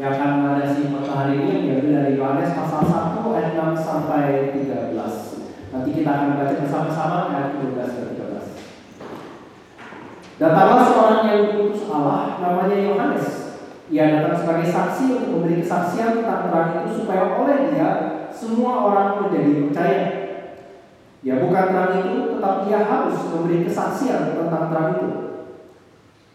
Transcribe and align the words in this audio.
yang 0.00 0.16
akan 0.16 0.30
mengadasi 0.40 0.88
matahari 0.88 1.36
ini 1.36 1.52
yang 1.52 1.62
diambil 1.68 1.92
dari 2.00 2.16
Yohanes 2.16 2.56
pasal 2.56 2.80
1 2.88 3.36
ayat 3.36 3.52
6 3.60 3.76
sampai 3.76 4.56
13. 4.56 4.96
Nanti 5.72 5.90
kita 5.92 6.10
akan 6.12 6.36
baca 6.40 6.54
bersama-sama 6.64 7.16
ayat 7.28 7.60
12 7.60 7.76
dan 7.76 8.08
13. 8.16 10.40
Datanglah 10.40 10.80
seorang 10.88 11.22
yang 11.28 11.40
diutus 11.52 11.84
Allah 11.92 12.40
namanya 12.40 12.76
Yohanes. 12.80 13.28
Ia 13.92 14.08
datang 14.08 14.40
sebagai 14.40 14.72
saksi 14.72 15.04
untuk 15.12 15.28
memberi 15.36 15.60
kesaksian 15.60 16.24
tentang 16.24 16.48
terang 16.48 16.68
itu 16.80 17.04
supaya 17.04 17.36
oleh 17.36 17.68
dia 17.68 17.90
semua 18.32 18.88
orang 18.88 19.20
menjadi 19.20 19.68
percaya. 19.68 20.04
Ya 21.20 21.36
bukan 21.38 21.64
terang 21.68 21.92
itu, 22.00 22.16
tetapi 22.34 22.60
ia 22.72 22.80
harus 22.80 23.16
memberi 23.28 23.68
kesaksian 23.68 24.32
tentang 24.32 24.72
terang 24.72 24.88
itu. 24.96 25.31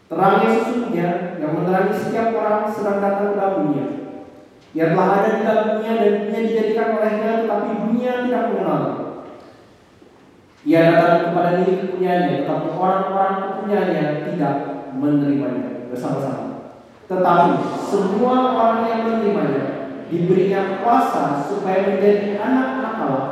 Terang 0.07 0.39
yang 0.39 0.53
sesungguhnya 0.55 1.07
yang 1.35 1.51
menerangi 1.51 1.91
setiap 1.91 2.31
orang 2.39 2.71
sedang 2.71 3.03
datang 3.03 3.35
ke 3.35 3.35
dalam 3.35 3.55
dunia. 3.67 3.85
Ia 4.71 4.95
telah 4.95 5.07
ada 5.19 5.29
di 5.35 5.41
dalam 5.43 5.65
dunia 5.75 5.93
dan 5.99 6.13
dunia 6.23 6.39
dijadikan 6.47 6.95
olehnya, 6.95 7.31
tetapi 7.43 7.69
dunia 7.83 8.11
tidak 8.23 8.43
mengenal. 8.51 8.83
Ia 10.67 10.79
datang 10.83 11.19
kepada 11.31 11.49
diri 11.59 11.73
kepunyaannya, 11.79 12.35
tetapi 12.43 12.67
orang-orang 12.75 13.35
kepunyaannya 13.39 14.05
tidak 14.31 14.55
menerimanya 14.95 15.87
bersama-sama. 15.91 16.45
Tetapi 17.07 17.51
semua 17.87 18.35
orang 18.55 18.79
yang 18.87 18.99
menerimanya 19.07 19.63
diberinya 20.07 20.83
kuasa 20.83 21.43
supaya 21.43 21.83
menjadi 21.87 22.39
anak-anak 22.39 22.93
Allah, 23.03 23.25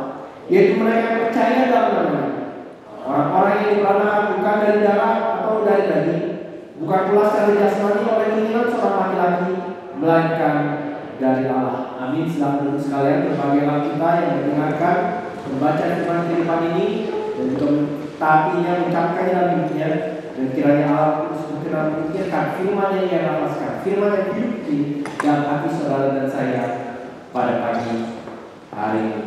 yaitu 0.52 0.80
mereka 0.80 1.08
yang 1.08 1.22
percaya 1.28 1.72
dalam 1.72 1.92
namanya. 1.96 2.34
Orang-orang 3.06 3.54
yang 3.56 3.70
diperanakan 3.80 4.24
bukan 4.36 4.56
dari 4.60 4.80
darah 4.84 5.14
atau 5.40 5.54
dari 5.64 5.84
daging, 5.88 6.35
bukan 6.82 7.02
pula 7.12 7.26
secara 7.32 7.52
jasmani 7.56 8.04
oleh 8.04 8.28
keinginan 8.36 8.68
seorang 8.68 9.00
laki-laki, 9.00 9.52
melainkan 10.00 10.58
dari 11.16 11.46
Allah. 11.48 11.96
Amin. 12.00 12.28
Silakan 12.28 12.68
duduk 12.68 12.82
sekalian 12.84 13.32
berbagailah 13.32 13.80
kita 13.88 14.10
yang 14.20 14.32
mendengarkan, 14.44 14.98
membaca 15.48 15.86
firman 15.96 16.26
kehidupan 16.28 16.62
ini 16.76 16.88
dan 17.10 17.46
juga 17.56 17.68
taatinya, 18.20 18.72
mengucapkannya 18.84 19.32
dalam 19.32 19.52
hidupnya 19.56 19.88
dan 20.36 20.46
kiranya 20.52 20.86
Allah 20.92 21.36
berkenan 21.66 21.86
memikirkan 21.98 22.46
firman 22.60 22.94
yang 22.94 23.08
ia 23.10 23.20
nafaskan, 23.26 23.74
firman 23.82 24.12
yang 24.14 24.26
hidup 24.38 24.54
di 24.70 24.78
dalam 25.18 25.44
hati 25.50 25.68
saudara 25.74 26.08
dan 26.14 26.28
saya 26.30 26.64
pada 27.34 27.54
pagi 27.66 27.96
hari 28.70 29.00
ini. 29.02 29.24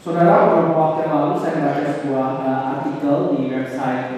Saudara, 0.00 0.48
beberapa 0.48 0.72
waktu 0.72 0.98
yang 1.04 1.12
lalu 1.12 1.34
saya 1.36 1.52
membaca 1.60 1.84
sebuah 1.92 2.30
uh, 2.40 2.62
artikel 2.72 3.16
di 3.36 3.52
website 3.52 4.16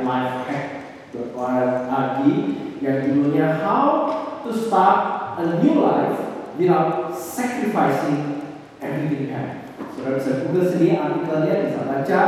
lifehack.org 1.12 2.24
yang 2.80 2.96
judulnya 3.04 3.60
How 3.60 3.88
to 4.42 4.50
Start 4.50 5.36
a 5.36 5.44
New 5.60 5.84
Life 5.84 6.18
Without 6.56 7.12
Sacrificing 7.12 8.48
Everything 8.80 9.28
Have. 9.28 9.68
Saudara 9.92 10.16
bisa 10.16 10.48
google 10.48 10.64
sendiri 10.64 10.96
artikelnya, 10.96 11.68
bisa 11.68 11.80
baca. 11.84 12.20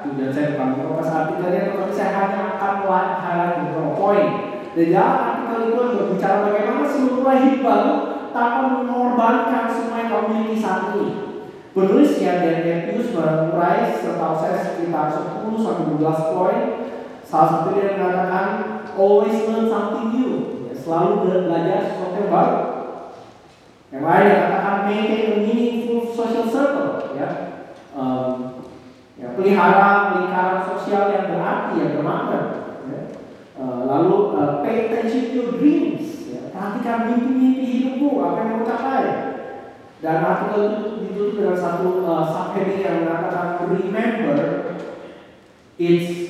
Kemudian 0.00 0.32
saya 0.32 0.56
bukan 0.56 0.68
mengopas 0.72 1.12
artikelnya, 1.12 1.76
tetapi 1.76 1.92
saya 1.92 2.10
hanya 2.16 2.40
akan 2.56 2.74
highlight 3.20 3.56
beberapa 3.60 3.92
poin. 3.92 4.26
Dan 4.72 4.96
artikel 4.96 5.60
itu 5.68 5.82
berbicara 6.00 6.36
bagaimana 6.48 6.88
sih 6.88 7.02
memulai 7.04 7.38
hidup 7.44 7.60
baru 7.60 7.94
tanpa 8.32 8.60
mengorbankan 8.80 9.64
semua 9.68 10.00
yang 10.00 10.08
kamu 10.08 10.26
miliki 10.32 10.56
saat 10.56 10.96
ini. 10.96 11.08
Penulisnya 11.70 12.42
Daniel 12.42 12.80
Pius 12.88 13.14
mengurai 13.14 13.94
setahu 13.94 14.34
saya 14.42 14.58
sekitar 14.58 15.06
10 15.12 15.54
sampai 15.60 15.84
12 15.92 16.34
poin. 16.34 16.89
Salah 17.30 17.62
satu 17.62 17.78
dia 17.78 17.94
mengatakan 17.94 18.46
always 18.98 19.46
learn 19.46 19.70
something 19.70 20.10
new. 20.10 20.30
Ya, 20.66 20.74
selalu 20.74 21.30
belajar 21.46 21.78
sesuatu 21.86 22.18
yang 22.18 22.30
baru. 22.34 22.58
Yang 23.94 24.02
lain 24.02 24.26
yang 24.26 24.42
katakan 24.50 24.76
maintain 24.90 25.30
a 25.30 25.36
meaningful 25.38 26.10
social 26.10 26.46
circle. 26.50 27.14
Ya, 27.14 27.28
um, 27.94 28.66
ya 29.14 29.38
pelihara 29.38 30.18
lingkaran 30.18 30.66
sosial 30.74 31.14
yang 31.14 31.30
berarti, 31.30 31.72
yang 31.78 31.92
bermakna. 32.02 32.40
Ya. 32.90 33.00
Uh, 33.54 33.80
lalu 33.86 34.14
uh, 34.34 34.50
pay 34.66 34.90
attention 34.90 35.30
to 35.30 35.34
your 35.38 35.50
dreams. 35.54 36.26
Ya. 36.34 36.50
Perhatikan 36.50 37.14
mimpi-mimpi 37.14 37.62
hidupmu, 37.62 38.10
apa 38.26 38.38
yang 38.42 38.50
mau 38.58 38.66
capai. 38.66 39.06
Dan 40.02 40.26
artikel 40.26 40.60
itu 40.66 40.82
ditutup 41.06 41.34
dengan 41.38 41.56
satu 41.62 42.02
uh, 42.02 42.26
subheading 42.26 42.82
yang 42.82 43.06
mengatakan 43.06 43.70
remember 43.70 44.38
it's 45.78 46.29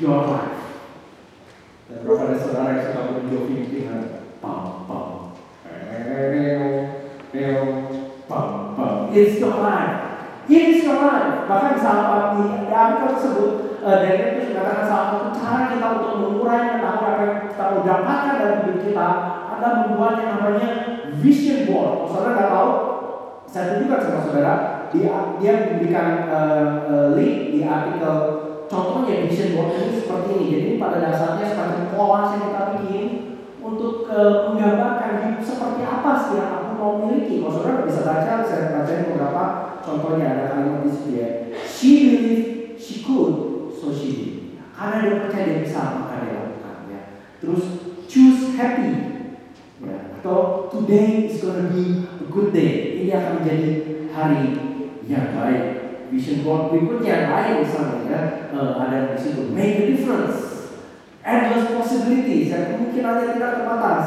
your 0.00 0.22
life. 0.30 0.62
Dan 1.88 2.04
berapa 2.04 2.22
ada 2.30 2.36
saudara 2.38 2.70
yang 2.78 2.84
suka 2.92 3.00
menjogging 3.16 3.66
dengan 3.72 4.02
pam 4.38 4.86
pam, 4.86 5.34
neo 5.66 6.68
neo 7.34 7.62
pam 8.28 8.76
pam. 8.78 8.94
It's 9.10 9.42
your 9.42 9.58
life. 9.58 10.22
It 10.48 10.64
is 10.76 10.84
your 10.86 11.00
life. 11.00 11.48
Bahkan 11.48 11.74
salah 11.80 12.38
di, 12.38 12.68
di 12.68 12.72
artikel 12.72 13.08
tersebut 13.16 13.50
uh, 13.82 13.96
Daniel 14.04 14.30
itu 14.36 14.52
mengatakan 14.52 14.84
salah 14.84 15.06
satu 15.12 15.28
cara 15.32 15.60
kita 15.72 15.86
untuk 16.00 16.12
mengurai 16.20 16.80
tahu 16.80 16.98
apa 17.04 17.22
yang 17.24 17.36
kita 17.48 17.64
mau 17.68 17.80
dapatkan 17.84 18.34
dari 18.36 18.54
hidup 18.64 18.78
kita 18.84 19.08
adalah 19.48 19.72
membuat 19.84 20.14
yang 20.22 20.30
namanya 20.38 20.70
vision 21.18 21.58
board. 21.66 22.06
Saudara 22.12 22.32
nggak 22.36 22.50
tahu? 22.52 22.70
Saya 23.48 23.64
tunjukkan 23.74 24.00
sama 24.04 24.20
saudara. 24.22 24.54
Dia 24.88 25.36
dia 25.36 25.52
memberikan 25.68 26.08
uh, 26.32 26.64
uh, 26.88 27.06
link 27.16 27.52
di 27.52 27.60
artikel 27.64 28.37
contohnya 28.68 29.24
vision 29.26 29.56
board 29.56 29.74
ini 29.74 29.98
seperti 29.98 30.28
ini. 30.36 30.46
Jadi 30.52 30.68
pada 30.76 31.00
dasarnya 31.00 31.46
semacam 31.48 31.84
pola 31.90 32.20
yang 32.36 32.42
kita 32.46 32.62
bikin 32.76 33.06
untuk 33.58 34.06
uh, 34.06 34.52
menggambarkan 34.52 35.42
seperti 35.42 35.82
apa 35.82 36.10
sih 36.22 36.32
yang 36.38 36.50
aku 36.60 36.70
mau 36.76 36.92
miliki. 37.02 37.42
Kalau 37.42 37.52
saudara 37.52 37.88
bisa 37.88 38.04
baca, 38.04 38.32
saya 38.44 38.76
bacain 38.76 39.10
beberapa 39.10 39.44
contohnya 39.82 40.26
ada 40.30 40.44
kalimat 40.52 40.84
di 40.84 40.90
sini 40.92 41.12
ya. 41.16 41.28
She 41.64 41.90
believed 42.04 42.46
she 42.78 43.02
could, 43.02 43.34
so 43.74 43.90
she 43.90 44.08
did. 44.14 44.32
Karena 44.76 45.02
dia 45.02 45.14
percaya 45.26 45.44
dia 45.48 45.58
bisa, 45.64 45.80
maka 46.04 46.14
dia 46.22 46.32
lakukan. 46.38 46.76
Ya. 46.86 47.00
Terus 47.42 47.62
choose 48.06 48.54
happy, 48.54 48.92
ya. 49.82 49.98
atau 50.20 50.70
today 50.70 51.26
is 51.26 51.42
gonna 51.42 51.72
be 51.72 52.06
a 52.06 52.26
good 52.30 52.54
day. 52.54 53.02
Ini 53.02 53.10
akan 53.16 53.32
menjadi 53.42 53.68
hari 54.14 54.44
yang 55.08 55.34
baik. 55.34 55.87
Vision 56.08 56.40
board 56.40 56.72
berikutnya 56.72 57.28
lain 57.28 57.60
misalnya 57.60 58.00
ya, 58.08 58.20
uh, 58.56 58.80
ada 58.80 59.12
di 59.12 59.18
situ 59.20 59.52
make 59.52 59.76
a 59.76 59.84
difference, 59.92 60.72
endless 61.20 61.68
possibilities, 61.76 62.48
dan 62.48 62.72
kemungkinannya 62.72 63.36
tidak 63.36 63.52
terbatas. 63.60 64.06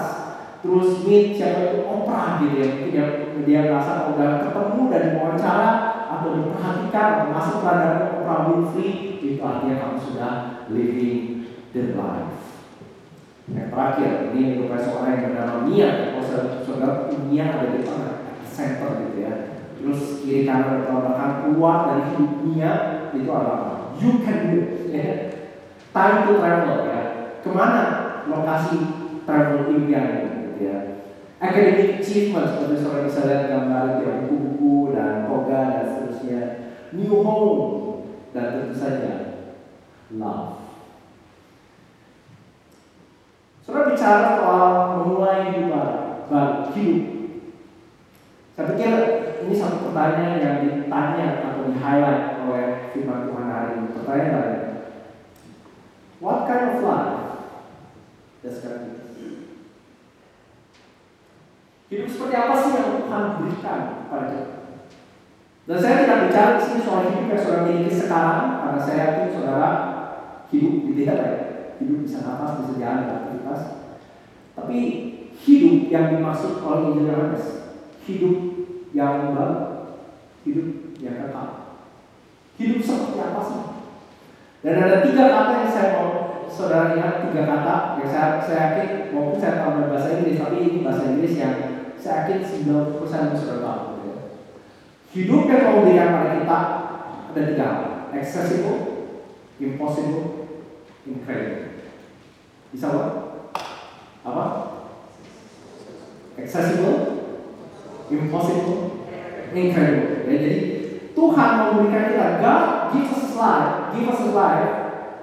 Terus 0.61 1.01
meet 1.05 1.37
siapa 1.37 1.73
itu 1.73 1.79
Oprah 1.85 2.41
gitu 2.41 2.55
ya, 2.61 2.67
dia, 2.85 3.03
dia 3.45 3.59
merasa 3.65 4.13
udah 4.13 4.45
ketemu 4.45 4.81
dan 4.93 5.03
diwawancara 5.13 5.71
atau 6.05 6.29
diperhatikan 6.37 7.05
atau 7.17 7.27
masuk 7.33 7.65
radar 7.65 7.93
Oprah 8.21 8.39
Winfrey 8.49 9.21
itu 9.21 9.41
artinya 9.41 9.75
kamu 9.81 9.97
sudah 9.97 10.33
living 10.69 11.49
the 11.73 11.97
life. 11.97 12.41
Yang 13.51 13.67
terakhir, 13.73 14.11
ini 14.31 14.41
merupakan 14.55 14.79
seorang 14.79 15.11
yang 15.11 15.23
bernama 15.33 15.55
Mia. 15.67 15.89
Kalau 16.13 16.61
saudara 16.63 17.09
Mia 17.27 17.45
ada 17.51 17.67
di 17.73 17.79
tengah, 17.83 18.13
center 18.47 18.89
gitu 19.07 19.17
ya. 19.25 19.33
Terus 19.81 20.21
kiri 20.21 20.45
kanan 20.45 20.85
atau 20.85 21.41
keluar 21.41 21.89
dari 21.89 22.13
hidup 22.13 22.33
Mia 22.45 22.73
itu 23.09 23.29
adalah? 23.33 23.97
You 23.97 24.21
can 24.21 24.37
do 24.53 24.57
it. 24.61 24.93
Ya. 24.93 25.13
Time 25.89 26.29
to 26.29 26.37
travel 26.37 26.85
ya. 26.85 27.01
Ke 27.41 27.49
mana 27.49 27.83
lokasi 28.29 28.77
travel 29.25 29.73
impian 29.73 30.05
gitu 30.21 30.61
ya. 30.61 30.77
Academic 31.41 31.97
achievement 31.97 32.45
seperti 32.53 32.85
saudara 32.85 33.09
bisa 33.09 33.25
lihat 33.25 33.43
gambar 33.49 33.83
itu 33.97 34.01
ya, 34.05 34.13
buku-buku 34.21 34.93
dan 34.93 35.25
toga 35.25 35.59
dan 35.73 35.83
seterusnya. 35.89 36.41
New 36.93 37.25
home 37.25 37.61
dan 38.29 38.45
tentu 38.53 38.77
saja 38.77 39.13
love. 40.13 40.61
Saudara 43.65 43.89
bicara 43.89 44.37
soal 44.37 44.69
memulai 45.01 45.49
hidup 45.49 45.73
baru, 46.29 46.69
hidup. 46.77 47.01
Saya 48.53 48.65
pikir 48.75 48.93
ini 49.51 49.59
satu 49.59 49.91
pertanyaan 49.91 50.39
yang 50.39 50.57
ditanya 50.63 51.43
atau 51.43 51.67
di 51.67 51.75
highlight 51.75 52.39
oleh 52.47 52.95
firman 52.95 53.27
Tuhan 53.27 53.47
hari 53.51 53.71
ini. 53.75 53.87
Pertanyaan 53.91 54.31
tadi, 54.31 54.57
What 56.23 56.47
kind 56.47 56.65
of 56.71 56.79
life 56.79 57.19
does 58.39 58.63
God? 58.63 58.79
Hidup 61.91 62.07
seperti 62.07 62.35
apa 62.39 62.55
sih 62.55 62.71
yang 62.79 63.03
Tuhan 63.03 63.23
berikan 63.43 63.79
pada 64.07 64.25
kita? 64.31 64.55
Dan 65.67 65.77
saya 65.83 66.07
tidak 66.07 66.31
bicara 66.31 66.55
di 66.55 66.61
sini 66.63 66.79
soal 66.87 67.03
hidup 67.11 67.27
yang 67.27 67.41
saudara 67.43 67.67
miliki 67.67 67.91
sekarang, 67.91 68.43
karena 68.63 68.79
saya 68.79 68.97
yakin 69.03 69.35
saudara 69.35 69.69
hidup 70.47 70.73
di 70.87 70.91
tidak 70.95 71.17
ya 71.19 71.31
hidup 71.83 71.97
bisa 72.07 72.23
nafas, 72.23 72.63
bisa 72.63 72.79
jalan, 72.79 73.03
beraktivitas. 73.03 73.61
Tapi 74.55 74.77
hidup 75.35 75.91
yang 75.91 76.05
dimaksud 76.15 76.63
oleh 76.63 76.95
Injil 76.95 77.35
hidup 78.07 78.50
yang 78.91 79.35
baru, 79.35 79.57
hidup 80.43 80.67
yang 80.99 81.15
kekal. 81.27 81.47
Hidup 82.59 82.79
seperti 82.83 83.19
apa 83.19 83.41
sih? 83.47 83.63
Dan 84.61 84.75
ada 84.77 84.97
tiga 85.01 85.23
kata 85.31 85.53
yang 85.65 85.71
saya 85.71 85.89
mau 85.97 86.09
saudara 86.51 86.93
ingat 86.93 87.25
tiga 87.25 87.43
kata 87.47 87.75
yang 87.97 88.09
saya, 88.11 88.27
saya 88.43 88.59
yakin 88.75 88.89
maupun 89.15 89.41
saya 89.41 89.63
tahu 89.63 89.89
bahasa 89.89 90.19
Inggris 90.19 90.37
tapi 90.37 90.57
ini 90.61 90.85
bahasa 90.85 91.09
Inggris 91.09 91.33
yang 91.39 91.55
saya 91.97 92.29
yakin 92.29 92.39
90% 92.69 93.39
saudara 93.39 93.61
tahu. 93.65 93.81
Ya. 94.05 94.17
Hidup 95.15 95.41
yang 95.49 95.61
Allah 95.65 95.81
berikan 95.81 96.09
pada 96.13 96.31
kita 96.37 96.59
ada 97.31 97.41
tiga. 97.47 97.69
Accessible, 98.11 98.79
impossible, 99.55 100.51
incredible. 101.07 101.79
Bisa 102.75 102.91
apa? 102.91 103.05
Apa? 104.27 104.45
Accessible, 106.35 107.10
impossible, 108.11 109.07
incredible. 109.55 110.27
Ya, 110.27 110.35
jadi 110.35 110.59
Tuhan 111.15 111.49
memberikan 111.59 112.03
kita 112.11 112.27
God 112.43 112.63
gives 112.91 113.11
us 113.15 113.31
life, 113.39 113.95
give 113.95 114.07
us 114.11 114.21
life 114.35 114.69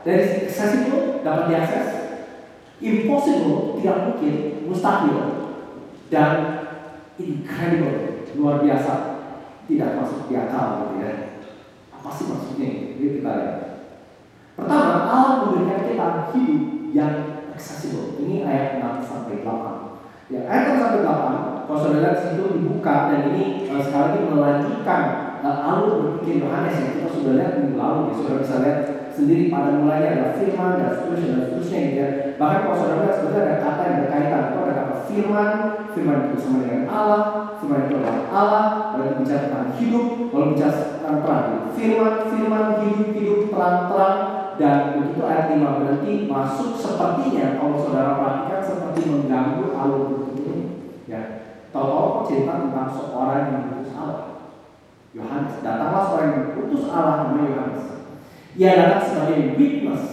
that 0.05 0.17
is 0.17 0.31
accessible, 0.49 1.20
dapat 1.20 1.44
diakses, 1.52 1.87
impossible, 2.81 3.76
tidak 3.79 3.96
mungkin, 4.08 4.35
mustahil, 4.64 5.19
dan 6.08 6.31
incredible, 7.20 8.25
luar 8.38 8.64
biasa, 8.64 8.93
tidak 9.69 10.00
masuk 10.00 10.31
di 10.31 10.35
akal 10.38 10.88
gitu 10.88 10.94
ya. 11.05 11.12
Apa 11.93 12.08
sih 12.14 12.25
maksudnya? 12.31 12.69
Ini 12.96 13.20
kita 13.20 13.31
lihat. 13.37 13.56
Pertama, 14.56 15.06
Allah 15.06 15.32
memberikan 15.44 15.87
kita 15.87 16.08
hidup 16.35 16.62
yang 16.90 17.14
accessible. 17.52 18.17
Ini 18.23 18.46
ayat 18.49 18.69
6 18.81 19.06
sampai 19.06 19.44
8. 19.44 20.32
Ya, 20.32 20.40
ayat 20.46 20.62
6 20.75 20.82
sampai 20.82 21.00
8, 21.05 21.47
kalau 21.68 21.84
saudara 21.84 22.16
situ 22.16 22.48
dibuka 22.56 23.12
dan 23.12 23.28
ini 23.36 23.68
uh, 23.68 23.76
sekali 23.76 24.00
lagi 24.00 24.18
melanjutkan 24.24 25.02
uh, 25.44 25.68
alur 25.68 26.00
berpikir 26.00 26.40
Yohanes 26.40 26.80
yang 26.80 26.88
kita 26.96 27.08
sudah 27.12 27.32
lihat 27.36 27.52
minggu 27.60 27.76
lalu. 27.76 28.00
Ya, 28.08 28.12
saudara 28.16 28.40
bisa 28.40 28.56
lihat 28.64 28.78
sendiri 29.12 29.52
pada 29.52 29.76
mulanya 29.76 30.08
ada 30.16 30.26
firman 30.40 30.80
dan 30.80 30.96
seterusnya 30.96 31.28
dan 31.28 31.42
seterusnya 31.44 31.80
ya. 31.92 32.08
Bahkan 32.40 32.58
kalau 32.64 32.76
saudara 32.80 33.04
lihat 33.04 33.16
sebenarnya 33.20 33.44
ada 33.44 33.56
kata 33.60 33.82
yang 33.84 33.98
berkaitan 34.00 34.40
itu 34.48 34.58
ada 34.64 34.74
kata 34.80 34.94
firman, 35.12 35.50
firman 35.92 36.16
itu 36.16 36.28
bersama 36.32 36.56
dengan 36.64 36.82
Allah, 36.88 37.22
firman 37.60 37.80
itu 37.84 37.94
adalah 38.00 38.18
Allah, 38.32 38.64
lalu 38.96 39.12
bicara 39.20 39.40
tentang 39.44 39.68
hidup, 39.76 40.06
lalu 40.32 40.46
bicara 40.56 40.72
tentang 40.72 41.16
terang. 41.20 41.46
Firman, 41.76 42.14
firman, 42.32 42.64
hidup, 42.80 43.08
hidup, 43.12 43.40
terang, 43.52 43.78
terang, 43.92 44.18
dan 44.56 44.98
begitu 44.98 45.20
ayat 45.22 45.54
5 45.54 45.62
berarti 45.62 46.12
masuk 46.26 46.74
sepertinya 46.74 47.60
kalau 47.60 47.78
saudara 47.78 48.18
perhatikan 48.18 48.60
seperti 48.64 49.00
mengganggu 49.06 49.70
alur 49.70 50.27
tahu-tahu 51.78 52.26
cerita 52.26 52.52
tentang 52.66 52.90
seorang 52.90 53.42
yang 53.46 53.62
diutus 53.70 53.94
Allah. 53.94 54.26
Yohanes 55.14 55.54
datanglah 55.62 56.02
seorang 56.10 56.30
yang 56.34 56.44
diutus 56.50 56.84
Allah 56.90 57.14
namanya 57.22 57.46
Yohanes. 57.54 57.84
Ia 58.58 58.70
datang 58.75 59.04
sebagai 59.06 59.54
witness, 59.54 60.04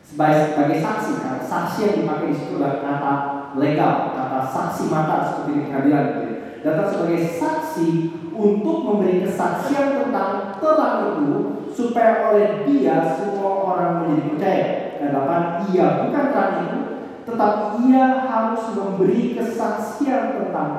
sebagai, 0.00 0.56
sebagai 0.56 0.78
saksi. 0.80 1.12
Kan? 1.20 1.36
Saksi 1.44 1.78
yang 1.84 1.94
dipakai 2.00 2.32
di 2.32 2.36
situ 2.40 2.56
adalah 2.56 2.80
kata 2.80 3.14
legal, 3.60 3.94
kata 4.16 4.38
saksi 4.48 4.82
mata 4.88 5.16
seperti 5.28 5.50
di 5.52 5.62
pengadilan. 5.68 6.04
Gitu. 6.08 6.32
Datang 6.64 6.88
sebagai 6.88 7.20
saksi 7.36 7.88
untuk 8.32 8.78
memberi 8.84 9.24
kesaksian 9.24 9.86
tentang 10.00 10.56
terang 10.56 10.96
itu 11.20 11.32
supaya 11.76 12.32
oleh 12.32 12.64
dia 12.64 13.04
semua 13.12 13.52
orang 13.68 13.92
menjadi 14.00 14.22
percaya. 14.32 14.66
Dan 14.96 15.08
delapan, 15.12 15.42
ia 15.68 15.86
bukan 16.08 16.24
terang 16.32 16.54
itu, 16.64 16.80
tetapi 17.28 17.64
ia 17.84 18.06
harus 18.24 18.62
memberi 18.72 19.36
kesaksian 19.36 20.15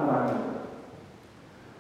terang 0.04 0.26
itu. 0.28 0.46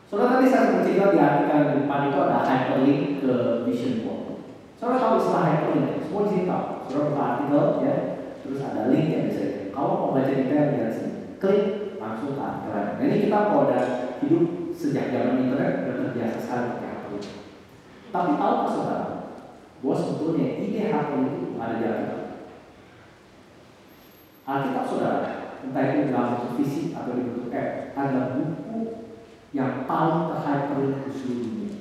Saudara 0.07 0.39
tadi 0.39 0.47
saya 0.47 0.71
mencerita 0.71 1.11
di 1.11 1.19
artikel 1.19 1.59
di 1.67 1.73
depan 1.83 2.07
itu 2.07 2.17
ada 2.23 2.39
hyperlink 2.47 3.01
ke 3.19 3.35
vision 3.67 3.93
board. 4.07 4.39
Saudara 4.79 5.03
tahu 5.03 5.13
istilah 5.19 5.43
hyperlink, 5.43 5.87
semua 6.07 6.23
di 6.23 6.29
sini 6.31 6.43
tahu. 6.47 6.63
Saudara 6.87 7.07
buka 7.11 7.23
artikel 7.27 7.63
ya, 7.83 7.95
terus 8.39 8.59
ada 8.63 8.81
link 8.87 9.07
yang 9.11 9.23
bisa 9.27 9.43
Kalau 9.75 9.93
mau 9.99 10.15
baca 10.15 10.31
detail 10.31 10.73
di 10.73 10.79
sini, 10.95 11.11
klik 11.37 11.63
langsung 11.99 12.33
ke 12.33 12.41
artikel. 12.41 12.71
Nah, 12.71 13.03
ini 13.03 13.15
kita 13.27 13.37
kalau 13.51 13.67
udah 13.67 13.83
hidup 14.23 14.43
sejak 14.71 15.11
zaman 15.11 15.43
internet 15.43 15.85
udah 15.85 15.95
terbiasa 16.01 16.37
sekali 16.39 16.65
pakai 16.71 16.89
hyperlink. 16.95 17.25
Tapi 18.07 18.31
tahu 18.39 18.53
nggak 18.55 18.71
saudara, 18.71 19.07
bahwa 19.83 19.95
sebetulnya 19.99 20.47
ide 20.63 20.81
hyperlink 20.87 21.35
itu 21.35 21.47
ada 21.59 21.75
di 21.75 21.85
Alkitab. 21.85 22.23
Alkitab 24.47 24.85
saudara, 24.87 25.46
entah 25.65 25.83
itu 25.89 26.13
dalam 26.13 26.27
bentuk 26.37 26.51
fisik 26.61 26.93
atau 26.93 27.17
di 27.17 27.23
bentuk 27.25 27.49
app, 27.53 27.97
ada 27.97 28.21
buku 28.37 28.79
yang 29.55 29.87
paling 29.89 30.29
terhyperlink 30.29 31.07
di 31.07 31.11
seluruh 31.15 31.41
dunia. 31.47 31.71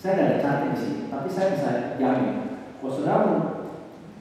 Saya 0.00 0.12
tidak 0.16 0.42
ada 0.42 0.66
di 0.72 0.78
sini, 0.80 1.00
tapi 1.12 1.28
saya 1.28 1.46
bisa 1.54 1.70
jamin. 2.00 2.34
Kalau 2.80 2.90
saudara, 2.90 3.28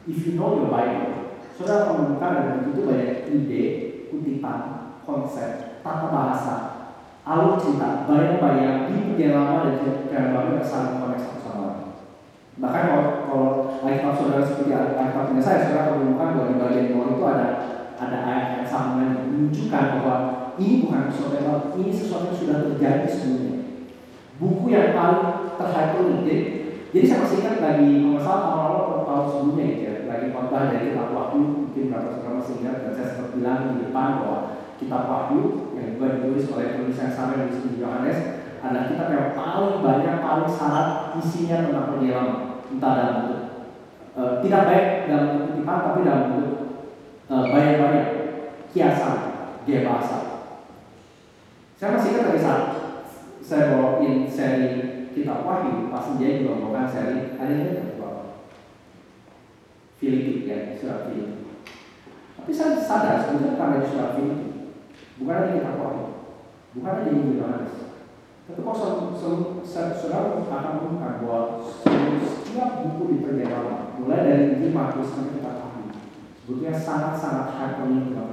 if 0.04 0.20
you 0.28 0.36
know 0.36 0.60
your 0.60 0.68
Bible, 0.68 1.40
saudara 1.56 1.88
akan 1.88 1.96
menemukan 2.04 2.32
ada 2.36 2.52
begitu 2.60 2.80
banyak 2.84 3.12
ide, 3.32 3.64
kutipan, 4.12 4.60
konsep, 5.08 5.80
tata 5.80 6.08
bahasa, 6.12 6.56
alur 7.24 7.56
cerita, 7.56 8.04
bayang-bayang 8.04 8.92
di 9.20 9.28
lama 9.36 9.68
dan 9.68 9.84
perjalanan 9.84 10.32
baru 10.32 10.50
yang 10.56 10.68
saling 10.68 10.96
koneksi 11.04 11.24
satu 11.28 11.40
sama 11.44 11.64
lain. 11.68 11.92
Bahkan 12.60 12.84
kalau, 12.88 13.06
kalau 13.28 13.50
Alkitab 13.84 14.16
saudara 14.16 14.44
seperti 14.48 14.72
punya 14.72 15.44
saya, 15.44 15.60
saudara 15.64 15.84
akan 15.92 15.96
menemukan 16.00 16.30
bahwa 16.36 16.48
di 16.48 16.56
bagian 16.60 16.88
bawah 16.96 17.08
itu 17.12 17.24
ada 17.28 17.48
ada 18.00 18.18
ayat 18.24 18.48
yang 18.56 18.66
sambungan 18.66 19.12
yang 19.12 19.26
menunjukkan 19.28 19.84
bahwa 20.00 20.16
ini 20.56 20.88
bukan 20.88 21.12
sesuatu 21.12 21.36
yang 21.36 21.48
baru, 21.52 21.68
ini 21.76 21.92
sesuatu 21.92 22.26
yang 22.32 22.40
sudah 22.40 22.58
terjadi 22.72 23.06
sebelumnya. 23.08 23.58
Buku 24.40 24.66
yang 24.72 24.96
paling 24.96 25.24
terhyperlink. 25.60 26.22
Jadi, 26.24 26.38
jadi 26.96 27.06
saya 27.06 27.20
masih 27.28 27.38
ingat 27.44 27.58
lagi 27.60 27.90
masalah 28.08 28.44
awal-awal 28.56 29.00
tahun 29.04 29.26
sebelumnya 29.28 29.66
gitu 29.68 29.84
ya, 29.84 29.94
lagi 30.08 30.28
khotbah 30.32 30.62
dari 30.72 30.80
kitab 30.90 31.10
Wahyu, 31.12 31.42
mungkin 31.44 31.84
beberapa 31.92 32.10
saudara 32.16 32.40
masih 32.40 32.56
ingat 32.64 32.76
dan 32.82 32.92
saya 32.96 33.08
sempat 33.12 33.30
bilang 33.36 33.60
di 33.68 33.76
depan 33.84 34.08
bahwa 34.24 34.40
kitab 34.80 35.04
Wahyu 35.12 35.42
yang 35.76 35.88
juga 35.94 36.06
ditulis 36.18 36.46
oleh 36.56 36.68
penulis 36.74 36.98
yang 36.98 37.14
sama 37.14 37.32
yang 37.36 37.48
disebut 37.52 37.76
Yohanes 37.84 38.20
adalah 38.60 38.84
kitab 38.88 39.08
yang 39.12 39.28
paling 39.36 39.76
banyak, 39.84 40.16
paling 40.24 40.50
syarat 40.50 40.88
isinya 41.20 41.58
tentang 41.68 41.88
penyelaman, 41.96 42.40
entah 42.68 42.92
dalam 42.96 43.16
bentuk 43.24 43.42
e, 44.16 44.22
tidak 44.44 44.62
baik 44.68 44.86
dalam 45.08 45.26
bentuk 45.32 45.46
kutipan, 45.52 45.80
tapi 45.84 46.00
dalam 46.04 46.24
bentuk 46.32 46.69
banyak-banyak 47.30 48.08
kiasan, 48.74 49.18
gaya 49.62 49.86
bahasa. 49.86 50.18
Saya 51.78 51.94
masih 51.94 52.10
ingat 52.18 52.26
dari 52.34 52.42
saat 52.42 52.64
saya 53.46 53.78
bawain 53.78 54.26
seri 54.26 54.70
kitab 55.14 55.46
Wahyu, 55.46 55.94
pasti 55.94 56.18
dia 56.18 56.42
juga 56.42 56.58
bawakan 56.58 56.90
seri 56.90 57.38
ada 57.38 57.54
yang 57.54 57.70
ingat 57.70 57.88
Filipik 60.00 60.48
ya, 60.48 60.58
surat 60.80 61.12
Filipik. 61.12 61.60
Tapi 62.40 62.52
saya 62.56 62.80
sadar 62.80 63.20
sebenarnya 63.20 63.60
karena 63.60 63.84
surat 63.84 64.16
Filipik, 64.16 64.52
bukan 65.22 65.38
ada 65.38 65.54
kitab 65.54 65.76
Wahyu, 65.78 66.06
bukan 66.74 66.90
ada 66.90 67.12
Injil 67.14 67.38
Yohanes. 67.38 67.76
Tapi 68.50 68.66
kok 68.66 68.78
saudara 69.62 70.42
akan 70.42 70.72
menemukan 70.82 71.22
bahwa 71.22 71.62
setiap 71.62 72.82
buku 72.82 73.04
di 73.14 73.16
perjanjian 73.22 73.54
lama, 73.54 73.94
mulai 74.02 74.26
dari 74.26 74.44
Injil 74.58 74.74
Markus 74.74 75.14
sampai 75.14 75.38
kitab 75.38 75.59
sebetulnya 76.50 76.74
sangat-sangat 76.74 77.62
harmonis 77.62 78.10
dengan 78.10 78.30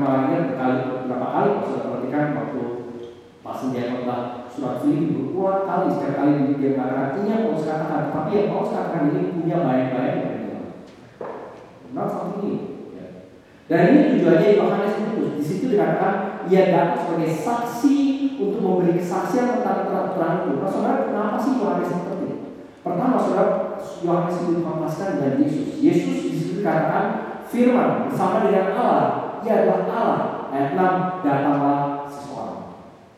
malah 0.00 0.32
ingat 0.32 0.42
berkali 0.48 0.80
beberapa 0.88 1.28
kali 1.28 1.50
sudah 1.60 1.82
perhatikan 1.84 2.32
waktu 2.40 2.62
Pak 3.44 3.54
Senjaya 3.60 3.88
khotbah 3.92 4.20
surat 4.48 4.80
Filipi 4.80 5.12
berulang 5.12 5.68
kali 5.68 5.86
setiap 5.92 6.12
kali 6.16 6.56
dia 6.56 6.72
mengatakan 6.72 7.20
ini 7.20 7.28
yang 7.28 7.42
mau 7.44 7.60
katakan, 7.60 8.02
tapi 8.08 8.30
yang 8.32 8.48
mau 8.48 8.64
katakan 8.64 9.12
ini 9.12 9.36
punya 9.36 9.56
banyak-banyak 9.60 10.12
yang 10.16 10.24
berbeda. 10.24 10.58
Not 11.92 12.08
something 12.08 12.40
new. 12.40 12.56
Ya. 12.96 13.06
Dan 13.68 13.80
ini 13.92 14.00
tujuannya 14.16 14.48
Yohanes 14.56 14.94
itu 15.04 15.20
di 15.36 15.42
situ 15.44 15.64
dikatakan 15.76 16.48
ia 16.48 16.62
datang 16.72 17.00
sebagai 17.04 17.30
saksi 17.44 17.96
untuk 18.40 18.60
memberi 18.64 18.96
kesaksian 18.96 19.60
tentang 19.60 19.84
terang 19.88 20.36
itu. 20.48 20.64
Nah, 20.64 20.68
saudara, 20.72 21.12
kenapa 21.12 21.36
sih 21.36 21.60
Yohanes 21.60 21.92
itu 21.92 22.04
penting? 22.08 22.38
Pertama, 22.80 23.20
saudara, 23.20 23.63
Yohanes 24.04 24.36
itu 24.40 24.60
dikompaskan 24.60 25.08
dengan 25.20 25.34
Yesus. 25.40 25.68
Yesus 25.80 26.16
di 26.26 26.30
situ 26.36 26.52
dikatakan 26.60 27.06
firman 27.48 28.08
bersama 28.08 28.44
dengan 28.44 28.74
Allah. 28.76 29.04
Ia 29.44 29.52
adalah 29.60 29.80
Allah. 29.88 30.20
Ayat 30.54 30.70
6, 30.78 31.26
datanglah 31.26 31.80
seseorang. 32.06 32.60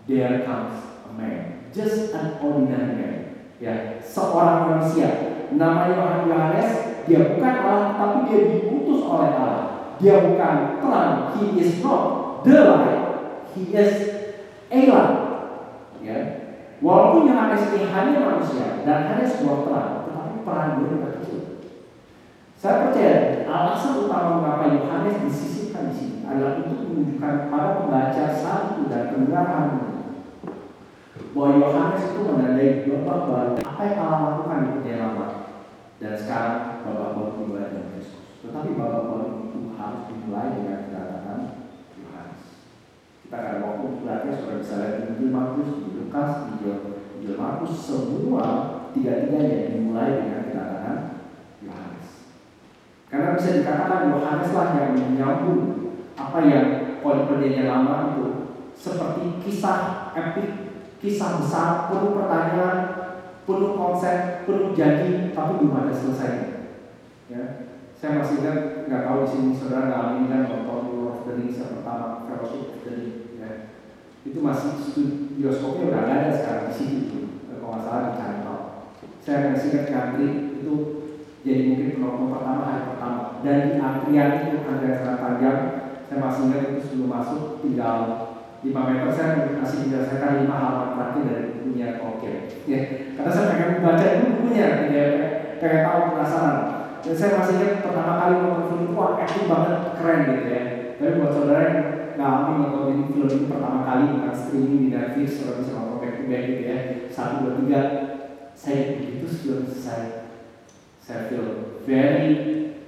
There 0.08 0.36
comes 0.46 0.76
a 1.04 1.10
man. 1.12 1.68
Just 1.70 2.16
an 2.16 2.40
ordinary 2.40 2.96
man. 2.96 3.16
Ya, 3.60 4.00
seorang 4.00 4.72
manusia. 4.72 5.08
Namanya 5.52 6.24
Yohanes, 6.26 6.70
dia 7.06 7.36
bukan 7.36 7.54
Allah, 7.62 7.94
tapi 7.94 8.16
dia 8.26 8.40
diutus 8.50 9.00
oleh 9.06 9.30
Allah. 9.30 9.64
Dia 9.96 10.20
bukan 10.20 10.82
terang. 10.82 11.14
He 11.38 11.60
is 11.60 11.80
not 11.80 12.02
the 12.44 12.56
light. 12.66 13.02
He 13.54 13.72
is 13.72 13.92
a. 14.68 14.80
Ya. 16.04 16.18
Walaupun 16.84 17.32
Yohanes 17.32 17.72
ini 17.72 17.88
hanya 17.88 18.20
manusia 18.20 18.84
dan 18.84 19.08
hanya 19.08 19.24
sebuah 19.24 19.58
terang, 19.64 19.95
peran 20.46 20.78
tidak 20.78 21.12
kecil. 21.18 21.40
Saya 22.54 22.88
percaya 22.88 23.44
alasan 23.50 24.06
utama 24.06 24.38
mengapa 24.38 24.70
Yohanes 24.70 25.26
disisipkan 25.26 25.90
di 25.90 25.94
sini 25.98 26.16
adalah 26.22 26.62
untuk 26.62 26.86
menunjukkan 26.88 27.50
pada 27.50 27.68
pembaca 27.82 28.24
satu 28.32 28.86
dan 28.86 29.12
pendengar 29.12 29.46
bahwa 31.36 31.50
Yohanes 31.60 32.02
itu 32.14 32.20
menandai 32.24 32.88
babak 32.88 33.20
baru 33.28 33.52
apa 33.60 33.82
yang 33.84 33.98
Allah 34.00 34.20
lakukan 34.24 34.62
di 34.62 34.70
dunia 34.80 34.96
lama 35.04 35.26
dan 36.00 36.12
sekarang 36.16 36.80
babak 36.80 37.10
baru 37.12 37.30
kembali 37.36 37.66
dengan 37.68 37.86
Kristus. 37.92 38.24
Tetapi 38.40 38.70
babak 38.78 39.04
baru 39.04 39.26
itu 39.50 39.60
harus 39.76 40.02
dimulai 40.08 40.48
dengan 40.56 40.78
kedatangan 40.88 41.40
Yohanes. 42.00 42.42
Kita 43.26 43.36
akan 43.36 43.56
waktu 43.66 43.86
belajar 44.00 44.32
saudara 44.32 44.62
bisa 44.64 44.74
lihat 44.80 45.18
di 45.20 45.26
Markus, 45.28 45.70
di 45.82 45.90
Lukas, 45.92 46.30
di 46.46 46.54
Injil 47.20 47.36
Markus 47.36 47.72
semua 47.84 48.75
tiga-tiganya 48.96 49.76
dimulai 49.76 50.24
dengan 50.24 50.40
kedatangan 50.48 50.98
Yohanes. 51.60 52.08
Karena 53.12 53.36
bisa 53.36 53.48
dikatakan 53.60 54.10
Yohanes 54.10 54.50
lah 54.56 54.68
yang 54.74 54.92
menyambung 54.96 55.60
apa 56.16 56.38
yang 56.48 56.66
poin-poinnya 57.04 57.68
lama 57.68 58.16
itu 58.16 58.26
seperti 58.72 59.40
kisah 59.44 60.10
epik, 60.16 60.50
kisah 60.98 61.40
besar, 61.40 61.92
penuh 61.92 62.16
pertanyaan, 62.16 62.78
penuh 63.44 63.72
konsep, 63.76 64.48
penuh 64.48 64.72
janji, 64.72 65.32
tapi 65.36 65.52
belum 65.60 65.86
ada 65.86 65.92
selesai. 65.92 66.32
Ya, 67.28 67.66
saya 67.96 68.20
masih 68.20 68.44
ingat 68.44 68.58
nggak 68.86 69.02
tahu 69.08 69.18
di 69.24 69.28
sini 69.32 69.50
saudara 69.56 69.88
ngalamin 69.88 70.30
kan 70.30 70.42
nonton 70.46 70.94
Lord 70.94 71.10
of 71.10 71.20
the 71.24 71.32
Rings 71.40 71.58
yang 71.58 71.80
pertama 71.80 72.28
Fellowship 72.28 72.76
of 72.76 72.78
the 72.84 72.90
Ring 72.92 73.12
ya. 73.40 73.50
itu 74.22 74.38
masih 74.38 74.70
bioskopnya 75.40 75.90
udah 75.90 76.02
ada 76.06 76.30
sekarang 76.30 76.64
di 76.70 76.74
sini 76.76 77.00
kalau 77.48 77.66
nggak 77.72 77.82
salah 77.82 78.02
di 78.04 78.12
kantor 78.20 78.45
saya 79.26 79.50
masih 79.50 79.74
ingat 79.74 79.86
ngantri 79.90 80.28
itu 80.62 80.74
jadi 81.42 81.60
mungkin 81.66 81.88
penonton 81.98 82.30
pertama 82.30 82.62
hari 82.62 82.82
pertama 82.94 83.20
dan 83.42 83.56
di 83.66 83.72
antrian 83.82 84.30
itu 84.38 84.62
antrian 84.62 84.94
sangat 85.02 85.18
panjang 85.18 85.58
saya 86.06 86.18
masih 86.22 86.42
ingat 86.46 86.62
itu 86.70 86.80
sebelum 86.86 87.10
masuk 87.10 87.40
tinggal 87.58 87.98
5 88.62 88.70
meter 88.70 89.10
saya 89.10 89.28
masih 89.58 89.76
menyelesaikan 89.86 90.46
lima 90.46 90.54
halaman 90.54 90.88
terakhir 90.94 91.22
dari 91.26 91.44
bukunya 91.58 91.88
Oke 91.98 92.32
ya 92.70 92.78
karena 93.18 93.30
saya 93.34 93.50
pengen 93.50 93.82
baca 93.82 94.06
dulu 94.06 94.28
bukunya 94.38 94.66
ya 94.94 95.04
pengen 95.58 95.80
tahu 95.82 96.00
penasaran 96.14 96.76
dan 97.06 97.14
saya 97.14 97.38
masih 97.38 97.54
ingat 97.62 97.86
pertama 97.86 98.18
kali 98.18 98.34
nonton 98.42 98.66
film 98.66 98.82
itu 98.90 98.94
wah 98.98 99.14
acting 99.22 99.46
banget 99.46 99.94
keren 99.94 100.20
gitu 100.26 100.46
ya. 100.50 100.62
Tapi 100.98 101.10
buat 101.22 101.30
saudara 101.30 101.62
yang 101.62 101.78
ngalami 102.18 102.52
nonton 102.58 102.82
film 103.14 103.30
itu 103.30 103.46
pertama 103.46 103.86
kali 103.86 104.04
bukan 104.18 104.34
streaming 104.34 104.80
di 104.82 104.88
Netflix 104.90 105.28
back 106.02 106.12
to 106.18 106.22
back 106.26 106.42
gitu 106.50 106.62
ya. 106.66 106.78
Satu 107.06 107.46
dua 107.46 107.52
tiga. 107.62 107.80
Saya 108.56 108.96
begitu 108.96 109.28
sebelum 109.28 109.68
selesai 109.68 110.32
saya 111.04 111.28
feel 111.28 111.78
very 111.84 112.32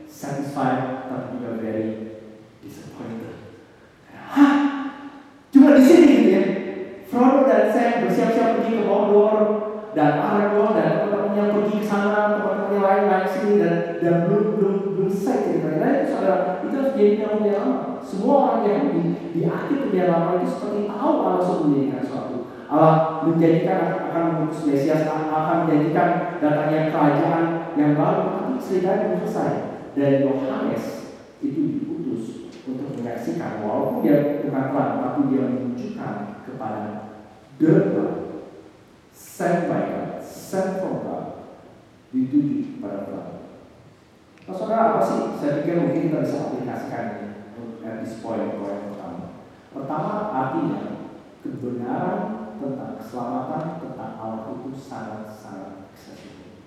satisfied 0.09 1.07
tapi 1.07 1.39
juga 1.39 1.61
very 1.61 2.19
disappointed. 2.65 3.37
Hah? 4.11 4.55
Cuma 5.55 5.79
di 5.79 5.83
sini 5.85 6.07
gitu 6.09 6.31
ya. 6.33 6.43
Frodo 7.07 7.47
dan 7.47 7.71
Sam 7.71 8.05
bersiap-siap 8.05 8.59
pergi 8.59 8.81
ke 8.81 8.83
Mordor 8.85 9.37
dan 9.95 10.19
Aragorn 10.19 10.77
dan 10.77 11.07
teman-temannya 11.07 11.45
pergi 11.55 11.75
ke 11.81 11.87
sana, 11.87 12.37
teman-temannya 12.37 12.81
lain-lain 12.83 13.27
sini 13.29 13.53
dan 13.63 13.77
dan 14.03 14.15
belum 14.27 14.45
belum 14.59 14.75
belum 14.99 15.09
selesai 15.09 15.37
ceritanya. 15.47 15.79
Nah, 15.79 15.91
itu 15.95 16.07
saudara 16.11 16.37
itu 16.65 16.75
harus 16.75 16.93
jadi 16.99 17.13
dunia 17.23 17.55
lama. 17.55 17.77
Semua 18.03 18.35
orang 18.41 18.61
yang 18.67 18.83
di, 18.93 19.01
di 19.37 19.41
akhir 19.47 19.79
lama 19.95 20.43
itu 20.43 20.47
seperti 20.49 20.81
tahu 20.91 21.13
Allah 21.23 21.41
sudah 21.45 21.61
menjadikan 21.65 22.01
sesuatu. 22.03 22.28
Allah 22.69 23.25
menjadikan 23.25 24.13
akan 24.13 24.23
mengutus 24.29 24.69
Mesias, 24.69 25.09
akan 25.09 25.65
menjadikan 25.65 26.37
datangnya 26.37 26.93
kerajaan 26.93 27.45
yang 27.81 27.97
baru, 27.97 28.23
tapi 28.37 28.61
ceritanya 28.61 29.05
belum 29.09 29.21
selesai. 29.25 29.53
Dan 29.97 30.29
Yohanes 30.29 30.85
itu 31.41 31.61
diutus 31.81 32.53
untuk 32.69 32.93
menyaksikan 33.01 33.65
walaupun 33.65 34.05
dia 34.05 34.45
bukan 34.45 34.65
terang, 34.69 35.01
tapi 35.01 35.21
dia 35.33 35.43
menunjukkan 35.49 36.15
kepada 36.45 36.83
the 37.57 37.75
sent 39.17 39.67
by 39.67 39.83
God, 39.89 40.21
sent 40.21 40.85
from 40.85 41.03
God, 41.03 41.25
dituju 42.13 42.79
kepada 42.79 43.09
Tuhan. 43.09 43.29
Nah, 44.49 44.81
apa 44.93 45.01
sih? 45.05 45.21
Saya 45.41 45.61
pikir 45.61 45.77
mungkin 45.81 46.09
kita 46.09 46.25
bisa 46.25 46.53
aplikasikan 46.53 47.05
ini 47.17 47.29
at 47.85 48.05
this 48.05 48.21
point 48.21 48.61
poin 48.61 48.93
pertama. 48.93 49.41
Pertama 49.73 50.13
artinya 50.33 50.81
kebenaran 51.41 52.48
tentang 52.59 52.99
keselamatan 52.99 53.65
tentang 53.79 54.13
Allah 54.19 54.53
itu 54.59 54.71
sangat-sangat 54.75 55.91
accessible. 55.95 56.59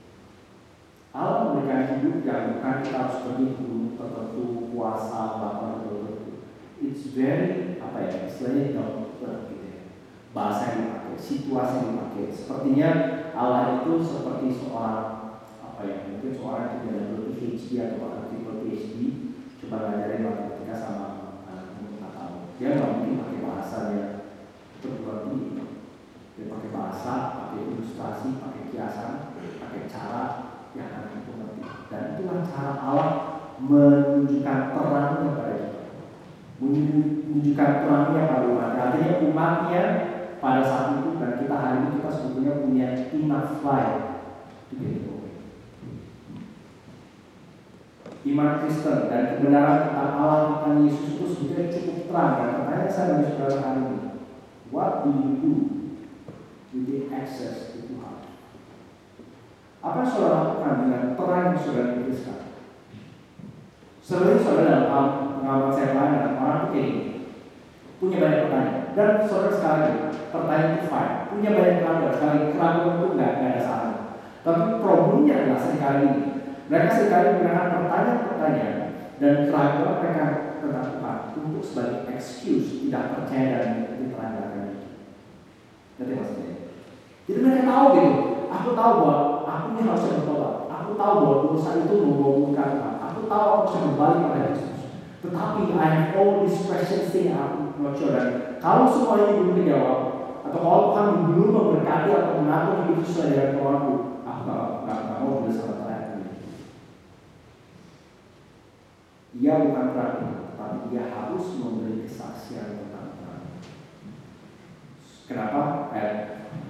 Allah 1.12 1.52
memberikan 1.52 2.00
hidup 2.00 2.24
yang 2.24 2.44
bukan 2.56 2.76
kita 2.84 2.98
harus 3.04 3.18
pergi 3.28 3.46
ke 3.52 3.62
gunung 3.68 4.00
tertentu, 4.00 4.72
puasa, 4.72 5.20
melakukan 5.36 5.84
tertentu. 5.84 6.32
It's 6.80 7.12
very 7.12 7.78
apa 7.84 7.98
ya 8.08 8.32
istilahnya 8.32 8.80
down 8.80 9.12
gitu 9.20 9.28
ya. 9.28 9.80
Bahasa 10.32 10.62
yang 10.72 10.80
dipakai, 10.88 11.20
situasi 11.20 11.74
yang 11.76 11.88
dipakai. 11.92 12.26
Sepertinya 12.32 12.90
Allah 13.36 13.84
itu 13.84 14.00
seperti 14.00 14.48
seorang 14.56 15.22
apa 15.60 15.82
ya 15.84 15.96
mungkin 16.08 16.32
seorang 16.32 16.64
yang 16.64 16.80
tidak 16.84 17.04
double 17.12 17.34
PhD 17.36 17.70
atau 17.80 17.98
bahkan 18.00 18.24
triple 18.30 18.60
PhD 18.64 19.02
coba 19.62 19.78
ngajarin 19.88 20.26
matematika 20.26 20.76
sama 20.78 21.08
anak 21.50 21.66
nggak 21.80 22.12
tahu 22.14 22.36
dia 22.62 22.70
nggak 22.78 22.92
mungkin 22.92 23.20
pakai 23.24 23.40
bahasanya 23.42 24.06
perguruan 24.78 25.20
tinggi 25.26 25.50
dia 26.36 26.46
pakai 26.48 26.70
bahasa 26.72 27.14
pakai 27.36 27.60
ilustrasi 27.76 28.40
pakai 28.40 28.64
kiasan 28.72 29.36
pakai 29.36 29.82
cara 29.92 30.24
yang 30.72 30.88
anak 30.88 31.20
itu 31.20 31.32
ngerti. 31.36 31.62
Dan 31.92 32.04
itulah 32.16 32.40
cara 32.48 32.72
Allah 32.80 33.12
menunjukkan 33.60 34.60
terangnya 34.72 35.30
pada 35.36 35.54
kita. 35.60 35.82
Menunjukkan 36.64 37.72
terangnya 37.84 38.22
pada 38.32 38.46
umat. 38.48 38.72
Artinya 38.80 39.12
umatnya 39.28 39.84
pada 40.40 40.62
saat 40.64 40.88
itu 41.04 41.20
dan 41.20 41.38
kita 41.38 41.56
hari 41.60 41.78
ini 41.84 41.90
kita 42.00 42.10
sebetulnya 42.10 42.54
punya 42.64 42.88
get 44.72 44.88
it 44.88 45.12
iman 48.22 48.62
Kristen 48.62 49.10
dan 49.10 49.34
kebenaran 49.34 49.90
tentang 49.90 50.14
Allah 50.22 50.42
tentang 50.62 50.86
Yesus 50.86 51.18
itu 51.18 51.26
sebetulnya 51.26 51.74
cukup 51.74 51.98
terang. 52.06 52.32
Dan 52.38 52.50
pertanyaan 52.54 52.94
saya 52.94 53.10
bagi 53.18 53.34
saudara 53.34 53.58
hari 53.66 53.82
ini 53.82 54.00
what 54.70 55.04
do 55.04 55.10
you 55.10 55.32
do 55.42 55.81
the 56.72 57.12
access 57.12 57.76
to 57.76 57.84
Tuhan. 57.84 58.24
Apa 59.84 59.96
yang 60.06 60.08
saudara 60.08 60.36
lakukan 60.40 60.76
dengan 60.88 61.04
terang 61.20 61.44
yang 61.52 61.60
saudara 61.60 62.00
tuliskan? 62.00 62.40
Sebenarnya 64.00 64.40
saudara 64.40 64.68
dalam 64.88 65.06
pengalaman 65.40 65.74
saya 65.76 65.92
dan 65.94 66.34
orang 66.40 66.62
itu 66.72 66.76
ini 66.80 66.98
punya 68.00 68.18
banyak 68.24 68.42
pertanyaan. 68.48 68.84
Dan 68.96 69.12
saudara 69.28 69.52
sekali 69.52 69.92
pertanyaan 70.32 70.72
itu 70.80 70.88
fine. 70.88 71.16
Punya 71.28 71.50
banyak 71.52 71.76
keraguan 71.84 72.14
sekali 72.16 72.40
keraguan 72.56 72.96
itu 72.96 73.08
nggak 73.20 73.32
ada 73.36 73.62
salah 73.62 73.92
tapi 74.42 74.82
problemnya 74.82 75.34
adalah 75.38 75.62
sekali 75.62 76.02
ini. 76.08 76.26
Mereka 76.66 76.90
sekali 76.90 77.26
menggunakan 77.36 77.68
pertanyaan-pertanyaan 77.78 78.78
dan 79.22 79.34
keraguan 79.52 79.96
mereka 80.02 80.26
tentang 80.64 80.88
Tuhan 80.98 81.18
untuk 81.46 81.64
sebagai 81.66 82.00
excuse 82.10 82.88
tidak 82.88 83.18
percaya 83.18 83.46
dan 83.60 83.66
mengikuti 83.76 84.06
Jadi 86.02 86.12
maksudnya. 86.18 86.54
Jadi 87.30 87.38
mereka 87.46 87.62
tahu 87.70 87.86
gitu. 87.94 88.12
Aku 88.50 88.70
tahu 88.74 88.92
bahwa 89.06 89.18
aku 89.46 89.66
ini 89.78 89.82
harusnya 89.86 90.18
bertobat. 90.18 90.56
Aku 90.68 90.90
tahu 90.98 91.14
bahwa 91.22 91.36
dosa 91.46 91.70
itu 91.78 91.94
membawa. 92.02 92.98
Aku 93.06 93.20
tahu 93.30 93.44
aku 93.46 93.58
harus 93.62 93.76
kembali 93.86 94.18
pada 94.26 94.40
Yesus. 94.50 94.78
Tetapi 95.22 95.78
I 95.78 95.86
have 95.94 96.18
all 96.18 96.42
these 96.42 96.66
questions 96.66 97.14
thing 97.14 97.38
aku 97.38 97.78
not 97.78 97.94
sure. 97.94 98.18
Dan 98.18 98.58
kalau 98.58 98.90
semua 98.90 99.22
ini 99.22 99.38
belum 99.38 99.58
dijawab, 99.62 100.00
atau 100.42 100.60
kalau 100.66 100.82
Tuhan 100.90 101.08
belum 101.30 101.50
memberkati 101.54 102.10
atau 102.10 102.34
mengatur 102.42 102.78
hidup 102.90 103.06
sesuai 103.06 103.30
dengan 103.30 103.50
kemauanku, 103.54 103.96
aku 104.26 104.42
nggak 104.86 105.02
mau 105.22 105.46
bersama 105.46 105.74
Tuhan. 105.78 106.02
Dia 109.32 109.54
bukan 109.64 109.86
berarti, 109.96 110.28
tapi 110.58 110.78
dia 110.90 111.04
harus 111.08 111.46
memberi 111.62 112.04
kesaksian. 112.04 112.91
Kenapa? 115.32 115.88
Ayat 115.96 116.16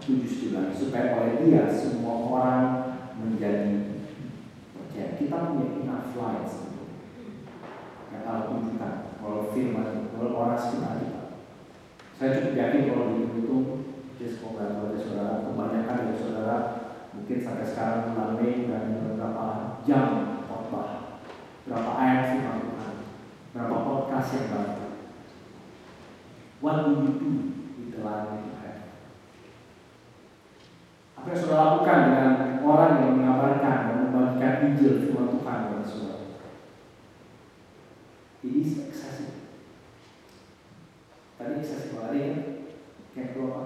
7 0.06 0.53
lagi 0.53 0.74
supaya 0.77 1.18
oleh 1.18 1.41
dia 1.41 1.65
semua 1.65 2.13
orang 2.30 2.65
menjadi 3.18 3.98
percaya. 4.77 5.18
Kita 5.18 5.50
punya 5.50 5.82
enough 5.82 6.13
light 6.13 6.46
yang 8.13 8.24
Allah 8.30 8.46
tunjukkan 8.53 8.94
kalau 9.18 9.50
firman, 9.50 10.13
kalau 10.13 10.38
orang 10.38 10.62
sekitar 10.62 11.01
kita. 11.01 11.24
Saya 12.13 12.38
cukup 12.38 12.53
yakin 12.53 12.82
kalau 12.94 13.06
dihitung, 13.18 13.65
semoga 14.22 14.77
dari 14.77 15.01
saudara, 15.01 15.41
kebanyakan 15.41 15.98
dari 16.06 16.18
saudara 16.22 16.58
mungkin 17.18 17.38
sampai 17.41 17.65
sekarang 17.65 18.13
Mei 18.38 18.70
dan 18.70 18.94
beberapa 19.01 19.46
jam 19.89 20.38
khotbah 20.46 21.22
berapa 21.65 21.91
ayat 21.98 22.22
firman 22.30 22.62
Tuhan, 22.62 22.94
berapa 23.58 23.75
podcast 23.82 24.30
yang 24.38 24.48
baru. 24.53 24.88
What 26.62 26.75
do 26.86 26.91
you 26.94 27.12
do 27.18 27.32
with 27.82 27.89
the 27.98 28.01
light? 28.06 28.50
Apa 31.22 31.38
yang 31.38 31.38
sudah 31.38 31.58
lakukan 31.62 31.98
dengan 32.10 32.32
orang 32.66 32.94
yang 32.98 33.13
mengabarkan 33.22 33.78
dan 33.86 33.98
membagikan 34.10 34.74
Injil 34.74 35.06
firman 35.06 35.38
Tuhan 35.38 35.58
kepada 35.70 35.86
saudara? 35.86 36.25
It 38.42 38.54
is. 38.58 38.82
Tadi 41.38 41.58
accessible 41.58 42.06
ada 42.06 42.18
yang 42.18 42.38
yang 43.13 43.25
kedua 43.34 43.46
apa? 43.50 43.66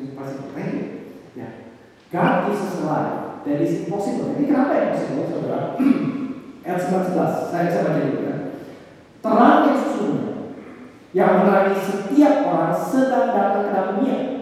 Impossible. 0.00 0.52
Thank 0.52 0.72
you. 0.76 0.84
Ya. 1.36 1.48
God 2.12 2.52
us 2.52 2.60
a 2.60 2.84
life 2.84 3.14
that 3.48 3.60
is 3.64 3.84
impossible. 3.84 4.36
Ini 4.36 4.48
kenapa 4.48 4.92
impossible, 4.92 5.24
saudara? 5.28 5.76
Ayat 6.64 6.80
19, 6.80 7.16
saya, 7.48 7.68
saya 7.68 7.84
baca 7.84 8.00
dulu 8.08 8.20
ya. 8.24 8.36
Terang 9.20 9.60
yang 9.68 9.78
sesungguhnya 9.80 10.32
yang 11.14 11.30
menerangi 11.40 11.76
setiap 11.80 12.34
orang 12.44 12.74
sedang 12.76 13.32
datang 13.32 13.64
ke 13.64 13.70
dalam 13.72 13.88
dunia. 13.96 14.33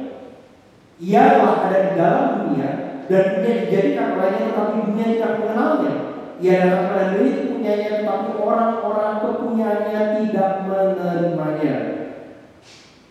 Ia 1.02 1.22
telah 1.34 1.66
ada 1.66 1.78
di 1.82 1.92
dalam 1.98 2.26
dunia 2.46 2.70
dan 3.10 3.22
dunia 3.34 3.54
dijadikan 3.66 4.14
olehnya 4.14 4.54
tetapi 4.54 4.74
dunia 4.86 5.06
tidak 5.18 5.32
mengenalnya. 5.42 5.94
Ia 6.38 6.54
datang 6.62 6.86
pada 6.90 7.04
diri 7.18 7.50
punyanya 7.50 7.90
tetapi 8.02 8.30
orang-orang 8.38 9.14
kepunyaannya 9.18 10.02
tidak 10.22 10.50
menerimanya. 10.70 11.74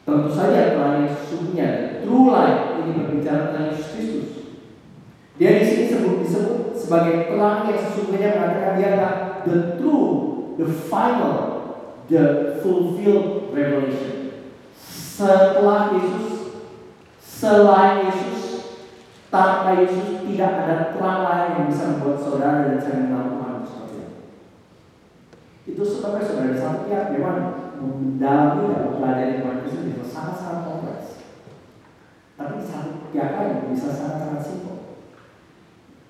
Tentu 0.07 0.29
saja 0.31 0.71
terang 0.71 1.03
yang 1.03 1.11
sesungguhnya 1.11 1.69
true 2.03 2.31
life 2.31 2.79
ini 2.79 2.91
berbicara 2.95 3.51
tentang 3.51 3.65
Yesus 3.75 3.87
Kristus. 3.91 4.29
Dia 5.35 5.59
di 5.59 5.63
sini 5.67 5.81
disebut, 5.87 6.15
disebut 6.23 6.59
sebagai 6.75 7.15
terang 7.27 7.67
yang 7.67 7.79
sesungguhnya 7.79 8.29
mengatakan 8.39 8.73
dia 8.79 8.87
adalah 8.95 9.15
the 9.43 9.57
true, 9.75 10.07
the 10.55 10.67
final, 10.67 11.37
the 12.07 12.23
fulfilled 12.63 13.51
revelation. 13.51 14.31
Setelah 14.79 15.95
Yesus, 15.95 16.40
selain 17.41 18.05
Yesus, 18.05 18.41
tanpa 19.33 19.81
Yesus 19.81 20.21
tidak 20.29 20.51
ada 20.61 20.93
terang 20.93 21.21
lain 21.25 21.49
yang 21.57 21.65
bisa 21.73 21.97
membuat 21.97 22.21
saudara 22.21 22.69
dan 22.69 22.77
saya 22.77 23.01
mengenal 23.01 23.33
Tuhan 23.33 23.53
seperti 23.65 23.95
itu. 23.97 24.17
Itu 25.73 25.81
sebabnya 25.81 26.21
saudara 26.21 26.85
pihak 26.85 27.05
memang 27.17 27.37
mendalami 27.81 28.69
dan 28.69 28.81
mempelajari 28.85 29.41
Tuhan 29.41 29.57
Yesus 29.65 29.81
bisa 29.89 30.05
sangat-sangat 30.05 30.61
kompleks. 30.69 31.07
Tapi 32.37 32.61
lain 33.09 33.73
bisa 33.73 33.89
sangat-sangat 33.89 34.41
simpel. 34.45 34.77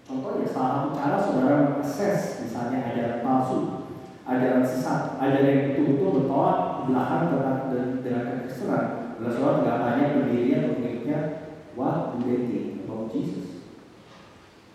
Contohnya 0.03 0.43
salah 0.51 0.71
satu 0.75 0.89
cara 0.99 1.15
saudara 1.15 1.55
mengakses 1.63 2.43
misalnya 2.43 2.91
ajaran 2.91 3.23
palsu, 3.23 3.87
ajaran 4.27 4.67
sesat, 4.67 5.15
ajaran 5.15 5.47
yang 5.47 5.63
betul-betul 5.71 6.27
bertolak 6.27 6.59
belakang 6.91 7.23
tentang 7.31 7.59
dengan 8.03 8.23
kekristenan. 8.27 8.85
Saudara 9.21 9.63
tidak 9.63 9.77
tanya 9.79 10.05
pendirinya 10.17 10.57
atau 10.59 10.90
pengikutnya, 11.11 11.51
what 11.75 12.19
do 12.19 12.23
they 12.23 12.47
think 12.47 12.87
about 12.87 13.11
Jesus? 13.11 13.67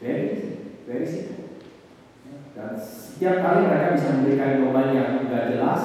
Very 0.00 0.36
easy, 0.36 0.56
very 0.84 1.06
simple. 1.08 1.44
Dan 2.56 2.72
setiap 2.80 3.44
kali 3.44 3.68
mereka 3.68 3.92
bisa 3.96 4.16
memberikan 4.16 4.56
jawaban 4.60 4.96
yang 4.96 5.20
tidak 5.24 5.56
jelas, 5.56 5.80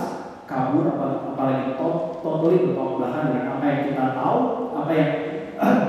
kabur, 0.47 0.95
apa, 0.95 1.35
apalagi 1.35 1.75
totally 2.19 2.63
bertolak 2.67 2.95
belakang 2.99 3.25
dengan 3.31 3.47
apa 3.59 3.65
yang 3.67 3.81
kita 3.91 4.05
tahu, 4.15 4.39
apa 4.75 4.91
yang 4.95 5.11
uh, 5.59 5.79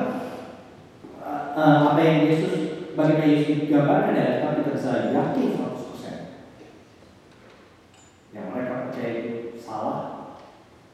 apa 1.90 2.00
yang 2.02 2.26
Yesus 2.26 2.54
bagaimana 2.99 3.31
Yesus 3.31 3.71
gambarkan 3.71 4.19
ya, 4.19 4.42
tapi 4.42 4.54
kita 4.62 4.75
bisa 4.75 5.14
yakin 5.14 5.54
100% 5.54 8.35
yang 8.35 8.50
mereka 8.50 8.90
percaya 8.90 9.11
itu 9.23 9.54
salah, 9.59 9.99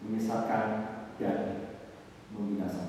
menyesatkan 0.04 0.64
dan 1.16 1.38
membinasakan. 2.32 2.88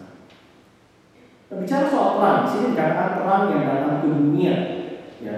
Bicara 1.60 1.86
soal 1.92 2.10
terang, 2.16 2.40
di 2.44 2.50
sini 2.50 2.66
dikatakan 2.72 3.10
terang 3.20 3.44
yang 3.52 3.62
datang 3.68 3.96
ke 4.00 4.08
dunia, 4.08 4.54
ya 5.20 5.36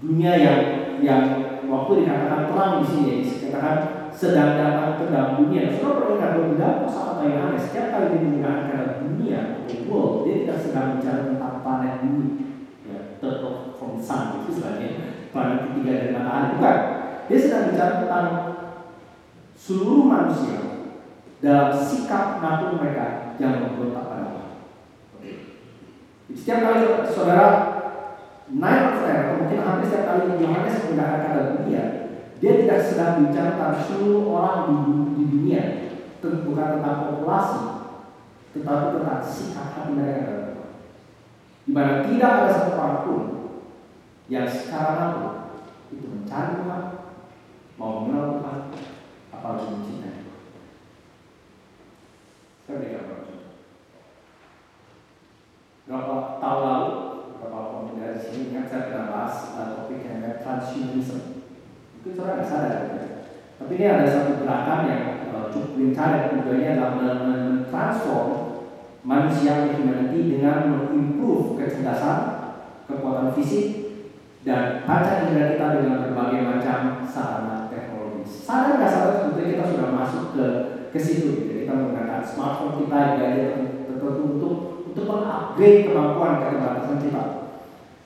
dunia 0.00 0.32
yang 0.40 0.58
yang 1.04 1.22
waktu 1.68 1.92
dikatakan 2.00 2.40
terang 2.48 2.72
di 2.80 2.86
sini, 2.88 3.12
dikatakan 3.20 3.78
sedang 4.08 4.56
datang 4.56 4.96
ke 4.96 5.12
dalam 5.12 5.36
dunia. 5.44 5.68
Saudara 5.68 6.00
perlu 6.00 6.16
ingat 6.16 6.30
bahwa 6.32 6.56
dalam 6.56 6.76
kosakata 6.86 7.24
Yohanes 7.28 7.62
setiap 7.68 7.86
kali 7.92 8.06
dia 8.08 8.20
menggunakan 8.24 8.64
kata 8.72 8.92
dunia 9.04 9.40
world, 9.84 10.24
dia 10.24 10.34
tidak 10.42 10.58
sedang 10.64 10.88
bicara 10.96 11.20
tentang 11.28 11.54
planet 11.60 11.94
bumi, 12.02 12.28
ya, 12.88 12.98
third 13.20 13.36
from 13.76 14.00
sun 14.00 14.42
itu 14.42 14.58
sebenarnya 14.58 14.90
planet 15.30 15.58
ketiga 15.70 15.92
dari 15.92 16.10
matahari 16.16 16.46
bukan. 16.56 16.78
Dia 17.24 17.38
sedang 17.40 17.64
bicara 17.70 17.92
tentang 18.00 18.26
seluruh 19.54 20.04
manusia 20.08 20.58
dalam 21.44 21.68
sikap 21.76 22.40
natur 22.40 22.80
mereka 22.80 23.36
yang 23.36 23.60
memberontak. 23.60 24.13
Setiap 26.34 26.58
kali 26.60 26.82
saudara 27.08 27.48
naik 28.50 29.00
atau 29.00 29.34
mungkin 29.40 29.62
hampir 29.62 29.86
setiap 29.88 30.04
kali 30.10 30.42
Yohanes 30.42 30.76
menggunakan 30.84 31.22
kata 31.22 31.40
dunia, 31.56 31.84
dia 32.42 32.52
tidak 32.60 32.80
sedang 32.84 33.24
bicara 33.24 33.56
tentang 33.56 33.76
seluruh 33.86 34.26
orang 34.34 34.60
di, 34.66 34.74
di 35.14 35.24
dunia, 35.30 35.62
bukan 36.20 36.68
tentang 36.78 36.98
populasi, 37.08 37.62
tetapi 38.52 38.84
tentang 39.00 39.22
sikap 39.24 39.66
hati 39.78 39.92
mereka 39.94 40.44
di 41.64 41.72
mana 41.72 42.04
tidak 42.04 42.28
ada 42.28 42.48
satu 42.52 42.72
orang 42.76 43.00
pun 43.08 43.22
yang 44.28 44.44
sekarang 44.44 45.48
itu 45.88 46.04
mencari 46.04 46.60
Tuhan, 46.60 46.84
mau 47.80 48.04
mengenal 48.04 48.40
Tuhan, 48.40 48.58
apalagi 49.32 49.64
mencintai 49.72 50.20
Tuhan. 50.24 50.44
Saya 52.64 52.74
berikan 52.80 53.00
beberapa 53.04 53.24
contoh. 53.28 53.52
Berapa 55.84 56.16
tahun 56.40 56.60
lalu, 56.64 56.92
beberapa 57.32 57.58
tahun 57.68 58.00
dari 58.00 58.18
sini 58.20 58.40
ingat 58.52 58.66
saya 58.68 58.88
pernah 58.88 59.08
bahas 59.12 59.36
uh, 59.56 59.68
topik 59.76 60.04
yang 60.04 60.20
namanya 60.20 60.40
transhumanism. 60.40 61.20
Sadar. 62.42 62.82
Tapi 63.54 63.72
ini 63.78 63.86
ada 63.86 64.04
satu 64.08 64.42
gerakan 64.42 64.80
yang 64.90 65.02
uh, 65.30 65.46
cukup 65.54 65.78
gencar 65.78 66.08
dan 66.10 66.24
tujuannya 66.34 66.70
adalah 66.74 67.16
mentransform 67.22 68.28
manusia 69.06 69.70
humanity 69.76 70.36
dengan 70.36 70.74
mengimprove 70.74 71.60
kecerdasan, 71.60 72.18
kekuatan 72.90 73.30
fisik, 73.38 73.66
dan 74.42 74.82
panca 74.84 75.28
indera 75.28 75.54
kita 75.54 75.66
dengan 75.80 76.02
berbagai 76.08 76.40
macam 76.44 77.06
sarana 77.06 77.70
teknologi. 77.70 78.26
Sadar 78.26 78.80
nggak 78.80 78.90
sadar 78.90 79.12
sebetulnya 79.22 79.52
kita 79.54 79.64
sudah 79.70 79.88
masuk 79.92 80.24
ke 80.34 80.46
ke 80.92 80.98
situ 80.98 81.28
gitu. 81.38 81.52
Kita 81.64 81.72
menggunakan 81.78 82.20
smartphone 82.20 82.84
kita, 82.84 82.98
gadget 83.16 83.52
tertentu 83.88 84.22
untuk 84.36 84.54
untuk 84.92 85.04
mengupgrade 85.08 85.88
kemampuan 85.88 86.42
keterbatasan 86.42 86.98
kita. 87.00 87.22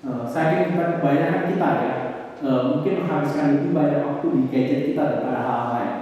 Uh, 0.07 0.23
saya 0.23 0.47
kira 0.55 0.71
kita 0.71 0.85
kebanyakan 1.03 1.43
kita 1.51 1.69
ya 1.83 1.95
uh, 2.43 2.63
mungkin 2.75 3.05
menghabiskan 3.05 3.47
lebih 3.59 3.71
banyak 3.75 4.03
waktu 4.05 4.27
di 4.31 4.43
gadget 4.51 4.81
kita 4.93 5.03
daripada 5.03 5.41
hal 5.43 5.63
lain. 5.75 5.95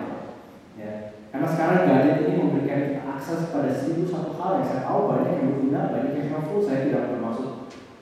Ya. 0.77 0.93
Karena 1.33 1.47
sekarang 1.49 1.81
gadget 1.89 2.17
ini 2.25 2.35
memberikan 2.41 2.81
kita 2.89 3.03
akses 3.17 3.41
pada 3.53 3.71
seribu 3.73 4.05
satu 4.09 4.37
hal 4.37 4.61
yang 4.61 4.67
saya 4.67 4.81
tahu 4.85 5.01
banyak 5.09 5.33
yang 5.33 5.47
berguna, 5.53 5.81
banyak 5.93 6.13
yang 6.17 6.29
helpful. 6.33 6.61
Saya 6.61 6.89
tidak 6.89 7.13
bermaksud 7.13 7.49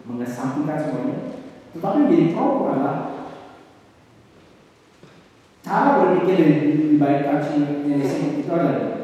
mengesampingkan 0.04 0.78
semuanya. 0.78 1.18
Tetapi 1.74 1.96
menjadi 2.06 2.26
problem 2.36 2.70
adalah 2.70 2.96
cara 5.64 5.90
berpikir 6.04 6.34
dari 6.38 6.54
di 6.76 6.96
balik 7.00 7.24
transhumanism 7.26 8.38
itu 8.38 8.50
adalah 8.52 8.94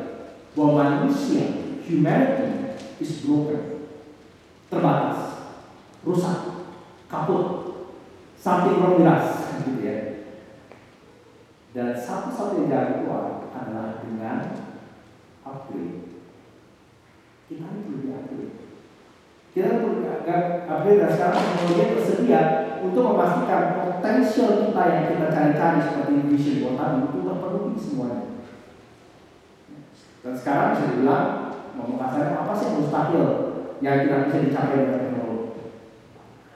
bahwa 0.55 0.73
manusia, 0.77 1.45
humanity 1.83 2.77
is 3.01 3.25
broken, 3.25 3.89
terbatas, 4.69 5.19
rusak, 6.05 6.39
kaput, 7.09 7.60
wrong 8.45 8.97
with 8.97 9.07
us, 9.07 9.27
gitu 9.65 9.81
ya. 9.85 9.99
Dan 11.77 11.93
satu-satunya 11.93 12.73
jalan 12.73 12.93
keluar 13.05 13.25
adalah 13.53 14.01
dengan 14.01 14.39
upgrade. 15.45 16.25
Kita 17.47 17.67
ini 17.69 17.81
perlu 17.85 17.99
di-upgrade. 18.01 18.55
Kita 19.53 19.69
perlu 19.79 20.09
upgrade 20.67 21.01
dan 21.05 21.11
sekarang 21.13 21.43
teknologi 21.45 21.85
tersedia 21.95 22.43
untuk 22.81 23.03
memastikan 23.13 23.63
potensial 23.77 24.51
kita 24.65 24.83
yang 24.89 25.05
kita 25.13 25.27
cari-cari 25.29 25.81
seperti 25.85 26.15
vision 26.33 26.57
board 26.65 26.77
tadi 26.81 26.99
itu 27.05 27.19
terpenuhi 27.21 27.77
semuanya. 27.77 28.21
Dan 30.21 30.33
sekarang 30.37 30.69
bisa 30.73 30.85
dibilang 30.93 31.27
ngomong 31.77 31.99
kasarnya 32.01 32.41
apa 32.41 32.53
sih 32.57 32.67
yang 32.73 32.77
mustahil 32.81 33.27
yang 33.81 33.97
tidak 34.05 34.21
bisa 34.29 34.39
dicapai 34.49 34.81
dengan. 34.81 35.00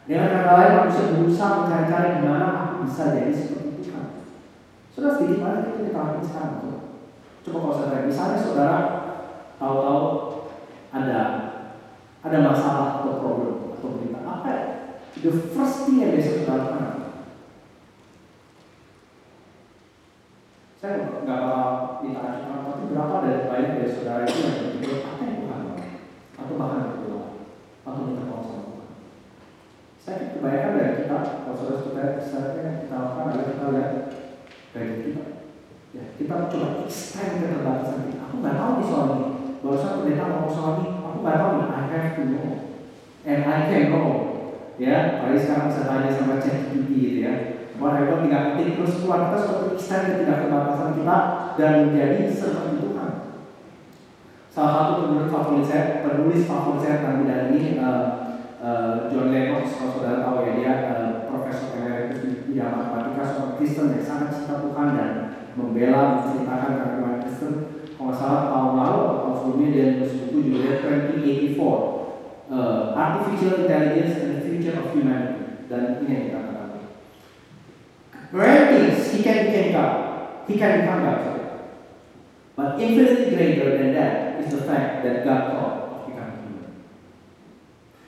Dengan 0.04 0.28
kata 0.28 0.52
lain 0.52 0.72
manusia 0.76 1.12
berusaha 1.16 1.64
mencari-cari 1.64 2.20
di 2.20 2.22
mana 2.28 2.46
aku 2.52 2.84
bisa 2.84 3.16
jadi 3.16 3.32
seperti 3.32 3.88
Tuhan. 3.88 4.06
Sudah 4.92 5.10
sedikit 5.16 5.40
itu 5.64 5.88
kita 5.88 5.96
lakukan 5.96 6.24
sekarang. 6.28 6.54
Coba, 6.60 6.78
coba 7.40 7.56
kalau 7.60 7.74
saya 7.80 8.04
misalnya 8.04 8.38
saudara 8.38 8.78
tahu-tahu 9.56 10.04
ada 10.92 11.20
ada 12.20 12.38
masalah 12.40 13.00
atau 13.00 13.20
problem 13.20 13.72
atau 13.72 13.96
berita 13.96 14.20
apa 14.22 14.46
ya? 14.48 14.62
The 15.24 15.32
first 15.56 15.88
thing 15.88 16.04
yang 16.04 16.12
biasa 16.12 16.30
saudara 16.44 16.60
lakukan 16.68 16.94
saya 20.84 21.16
nggak 21.24 21.40
bakal 21.40 21.64
ditanya 22.04 22.60
tapi 22.60 22.92
berapa 22.92 23.24
dari 23.24 23.48
banyak 23.48 23.72
dari 23.80 23.88
saudara 23.88 24.28
itu 24.28 24.36
yang 24.44 24.56
berpikir 24.60 25.00
apa 25.00 25.22
yang 25.24 25.36
Tuhan 25.40 25.60
atau 26.36 26.54
bahkan 26.60 26.80
berdoa 26.92 27.24
atau 27.88 28.00
minta 28.04 28.22
tolong 28.28 28.44
sama 28.44 28.64
Tuhan 28.68 28.88
saya 30.04 30.33
kebanyakan 30.44 30.76
dari 30.76 30.92
kita 31.00 31.18
saudara 31.56 31.80
saudara 31.80 32.12
saya 32.20 32.60
yang 32.60 32.76
kita 32.84 32.96
lakukan 33.00 33.24
adalah 33.32 33.48
kita 33.48 33.66
lihat 33.72 33.92
dari 34.76 34.92
kita. 35.00 35.24
Ya 35.96 36.04
kita 36.20 36.34
coba 36.52 36.68
extend 36.84 37.32
keterbatasan 37.40 38.12
kita 38.12 38.22
aku 38.28 38.36
nggak 38.44 38.56
tahu 38.60 38.72
di 38.76 38.84
soal 38.84 39.06
ini. 39.08 39.28
Bahwa 39.64 39.76
saya 39.80 39.96
pendeta 39.96 40.24
ngomong 40.28 40.52
soal 40.52 40.72
ini 40.84 40.88
aku 41.00 41.18
nggak 41.24 41.38
tahu 41.40 41.50
nih 41.56 41.68
I 41.72 41.80
have 41.88 42.12
to 42.12 42.22
know 42.28 42.48
and 43.24 43.40
I 43.48 43.58
can 43.72 43.84
know. 43.88 44.08
Ya 44.76 44.96
paling 45.24 45.40
sekarang 45.40 45.72
bisa 45.72 45.82
tanya 45.88 46.10
sama 46.12 46.36
ChatGPT 46.36 46.90
gitu 46.92 47.18
ya. 47.24 47.34
Hebat 47.80 48.20
tidak 48.20 48.44
penting 48.52 48.76
terus 48.76 49.00
keluar. 49.00 49.32
Kita 49.32 49.38
seperti 49.40 49.66
extend 49.80 50.04
tidak 50.20 50.36
keterbatasan 50.44 50.90
kita 51.00 51.16
dan 51.56 51.72
menjadi 51.88 52.20
seperti 52.28 52.84
Tuhan. 52.84 53.10
Salah 54.52 54.72
satu 54.76 54.92
penulis 55.08 55.32
favorit 55.32 55.64
saya, 55.64 56.04
penulis 56.04 56.44
favorit 56.44 56.80
saya 56.84 56.94
tentang 57.00 57.16
bidang 57.24 57.44
ini 57.50 57.80
uh, 57.80 58.23
uh, 58.64 59.12
John 59.12 59.28
Lennox, 59.28 59.76
kalau 59.76 59.92
saudara 60.00 60.24
tahu 60.24 60.36
ya 60.48 60.52
dia 60.56 60.72
uh, 60.88 61.10
profesor 61.28 61.76
emeritus 61.76 62.24
di 62.24 62.30
bidang 62.48 62.72
matematika, 62.80 63.22
seorang 63.28 63.54
Kristen 63.60 63.92
yang 63.92 64.04
sangat 64.04 64.28
cinta 64.32 64.64
Tuhan 64.64 64.88
dan 64.96 65.10
membela 65.52 66.02
menceritakan 66.16 66.72
kagum 66.80 67.20
Kristen. 67.20 67.52
Kalau 67.94 68.04
nggak 68.10 68.18
salah 68.18 68.42
tahun 68.50 68.72
lalu 68.80 69.00
atau 69.04 69.32
sebelumnya 69.36 69.68
dia 69.70 69.84
nulis 69.94 70.12
buku 70.18 70.36
judulnya 70.48 70.74
2084 70.82 71.60
uh, 72.50 72.80
Artificial 72.96 73.54
Intelligence 73.64 74.14
and 74.18 74.30
the 74.34 74.40
Future 74.48 74.76
of 74.80 74.86
Humanity 74.96 75.40
dan 75.68 75.82
ini 76.02 76.10
yang 76.10 76.24
kita 76.26 76.40
katakan. 76.42 76.82
Great 78.34 78.64
things 78.72 78.98
he 79.14 79.18
can 79.22 79.38
become 79.46 79.70
God, 79.72 79.94
he 80.48 80.54
can 80.58 80.72
become 80.82 81.00
God. 81.06 81.20
But 82.54 82.78
infinitely 82.78 83.34
greater 83.34 83.78
than 83.78 83.90
that 83.98 84.38
is 84.38 84.50
the 84.50 84.62
fact 84.62 85.02
that 85.02 85.26
God 85.26 85.42
human. 85.54 85.73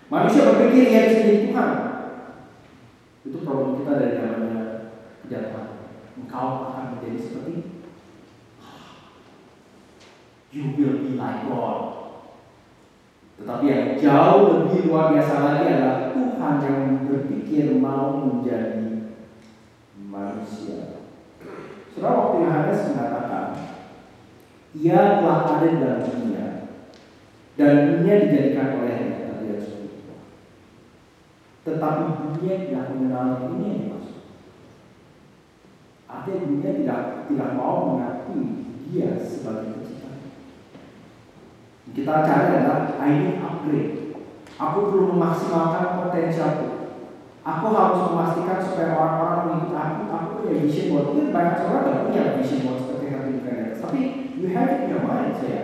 Manusia 0.07 0.55
berpikir 0.55 0.87
ia 0.87 1.11
bisa 1.11 1.27
jadi 1.27 1.39
Tuhan. 1.51 1.71
Itu 3.27 3.43
problem 3.43 3.83
kita 3.83 3.93
dari 3.99 4.15
zamannya 4.23 4.63
kejahatan. 5.27 5.67
Engkau 6.15 6.49
akan 6.71 6.85
menjadi 6.95 7.19
seperti 7.19 7.55
You 10.55 10.73
will 10.73 11.05
be 11.05 11.19
like 11.19 11.45
God. 11.51 11.81
Tetapi 13.37 13.65
yang 13.69 13.87
jauh 14.01 14.43
lebih 14.49 14.89
luar 14.89 15.13
biasa 15.13 15.35
lagi 15.45 15.69
adalah 15.69 16.17
Tuhan 16.17 16.55
yang 16.65 16.81
berpikir 17.05 17.77
mau 17.77 18.25
menjadi 18.25 19.13
manusia. 20.01 21.05
Saudara 21.93 22.17
waktu 22.17 22.37
Yohanes 22.49 22.81
mengatakan, 22.89 23.47
ia 24.73 25.21
telah 25.21 25.41
ada 25.45 25.69
dalam 25.69 26.01
dunia 26.09 26.45
dan 27.61 27.73
dunia 27.93 28.15
dijadikan 28.25 28.81
olehnya 28.81 29.26
Tetapi 31.67 32.03
dunia 32.15 32.55
tidak 32.71 32.85
mengenal 32.95 33.51
ini 33.51 33.59
yang 33.67 33.79
dimaksud. 33.83 34.23
Artinya 36.07 36.47
dunia 36.47 36.71
tidak 36.79 37.01
tidak 37.27 37.51
mau 37.59 37.91
mengakui 37.91 38.71
dia 38.87 39.19
sebagai 39.19 39.77
kita 41.97 42.13
cari 42.29 42.47
adalah 42.53 42.93
I 43.01 43.11
need 43.25 43.41
upgrade. 43.41 44.13
Aku 44.61 44.93
perlu 44.93 45.17
memaksimalkan 45.17 46.05
potensialku. 46.05 46.69
Aku 47.41 47.65
harus 47.73 48.11
memastikan 48.13 48.61
supaya 48.61 48.99
orang-orang 49.01 49.41
mengikut 49.49 49.77
aku. 49.81 50.01
Aku 50.13 50.31
punya 50.45 50.55
vision 50.61 50.93
board. 50.93 51.05
Mungkin 51.09 51.33
banyak 51.33 51.65
orang 51.65 51.83
tidak 51.89 52.03
punya 52.05 52.23
vision 52.37 52.61
board 52.69 52.79
seperti 52.85 53.05
yang 53.09 53.25
di 53.33 53.41
Tapi 53.81 54.01
you 54.37 54.47
have 54.53 54.69
it 54.77 54.81
in 54.85 54.93
your 54.93 55.05
mind, 55.09 55.33
saya. 55.41 55.63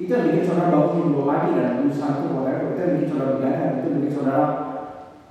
Itu 0.00 0.10
yang 0.10 0.24
bikin 0.26 0.42
saudara 0.42 0.74
bangun 0.74 1.12
dua 1.14 1.24
pagi 1.30 1.50
dan 1.54 1.70
berusaha 1.78 2.10
itu 2.18 2.26
whatever. 2.34 2.66
Itu 2.74 2.80
yang 2.82 2.94
bikin 2.98 3.10
saudara 3.12 3.30
begadang. 3.36 3.72
Itu 3.78 3.86
yang 3.86 3.98
bikin 4.02 4.14
saudara 4.16 4.44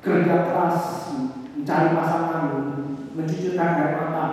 kerja 0.05 0.45
keras, 0.45 1.09
mencari 1.57 1.97
pasangan, 1.97 2.45
mencucurkan 3.17 3.81
air 3.81 3.91
mata. 3.97 4.25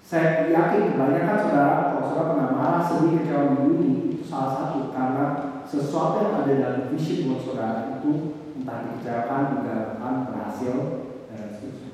Saya 0.00 0.48
yakin 0.48 0.96
kebanyakan 0.96 1.36
saudara, 1.36 1.76
kalau 1.92 2.04
saudara 2.08 2.30
pernah 2.32 2.50
marah, 2.56 2.80
sedih, 2.80 3.20
kecewa 3.20 3.68
ini, 3.68 4.20
salah 4.24 4.50
satu 4.56 4.88
karena 4.88 5.24
sesuatu 5.68 6.16
yang 6.24 6.34
ada 6.40 6.52
dalam 6.56 6.82
vision 6.92 7.28
buat 7.28 7.40
saudara 7.44 8.00
itu 8.00 8.12
entah 8.56 8.88
dikecewakan, 8.88 9.42
digagalkan, 9.52 10.14
berhasil, 10.32 10.74
dan 11.28 11.40
seterusnya. 11.52 11.92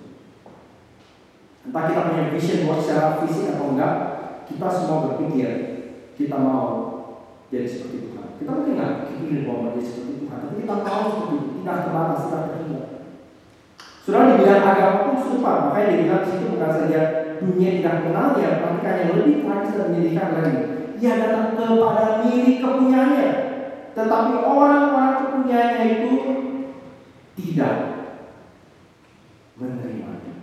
Entah 1.66 1.82
kita 1.90 2.06
punya 2.06 2.24
vision 2.34 2.66
buat 2.70 2.78
secara 2.82 3.18
fisik 3.22 3.58
atau 3.58 3.74
enggak, 3.74 3.94
kita 4.46 4.66
semua 4.70 4.98
berpikir 5.10 5.50
kita 6.18 6.36
mau 6.36 6.66
jadi 7.48 7.66
seperti 7.66 8.10
Tuhan. 8.10 8.19
Kita 8.40 8.50
mungkin 8.56 8.74
nggak 8.80 8.94
pikir 9.20 9.44
bahwa 9.44 9.60
menjadi 9.68 9.84
seperti 9.84 10.12
Tuhan, 10.24 10.38
tapi 10.40 10.56
kita 10.64 10.76
tahu 10.80 11.02
seperti 11.04 11.34
itu, 11.36 11.48
tidak 11.60 11.76
terbatas, 11.84 12.20
tidak 12.24 12.42
terhingga. 12.48 12.82
Sudah 14.00 14.20
dibilang 14.32 14.64
agama 14.64 14.98
pun 15.04 15.16
serupa, 15.20 15.52
makanya 15.68 15.88
dibilang 15.92 16.24
situ 16.24 16.44
bukan 16.56 16.72
saja 16.72 17.00
dunia 17.36 17.70
tidak 17.76 17.94
mengenalnya, 18.00 18.48
bahkan 18.64 18.94
yang 18.96 19.12
lebih 19.20 19.36
tragis 19.44 19.76
dan 19.76 19.86
menyedihkan 19.92 20.30
lagi 20.40 20.60
ia 21.00 21.16
datang 21.16 21.56
kepada 21.56 22.20
milik 22.20 22.60
kepunyaannya. 22.60 23.28
Tetapi 23.96 24.32
orang-orang 24.44 25.16
kepunyaannya 25.24 25.84
itu 25.88 26.12
tidak 27.40 27.74
menerimanya. 29.56 30.34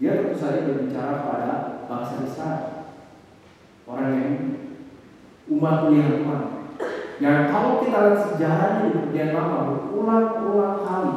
Dia 0.00 0.12
tentu 0.18 0.36
saja 0.40 0.64
berbicara 0.64 1.14
pada 1.22 1.50
bangsa 1.86 2.24
Israel. 2.24 2.64
Orang 3.84 4.08
yang 4.16 4.32
umat 5.50 5.88
pilihan. 5.88 6.24
Yang 7.22 7.38
kalau 7.54 7.72
kita 7.84 7.98
lihat 8.00 8.18
sejarahnya 8.18 8.78
di 8.84 8.90
perjanjian 8.98 9.36
lama 9.38 9.56
berulang-ulang 9.70 10.78
kali 10.82 11.12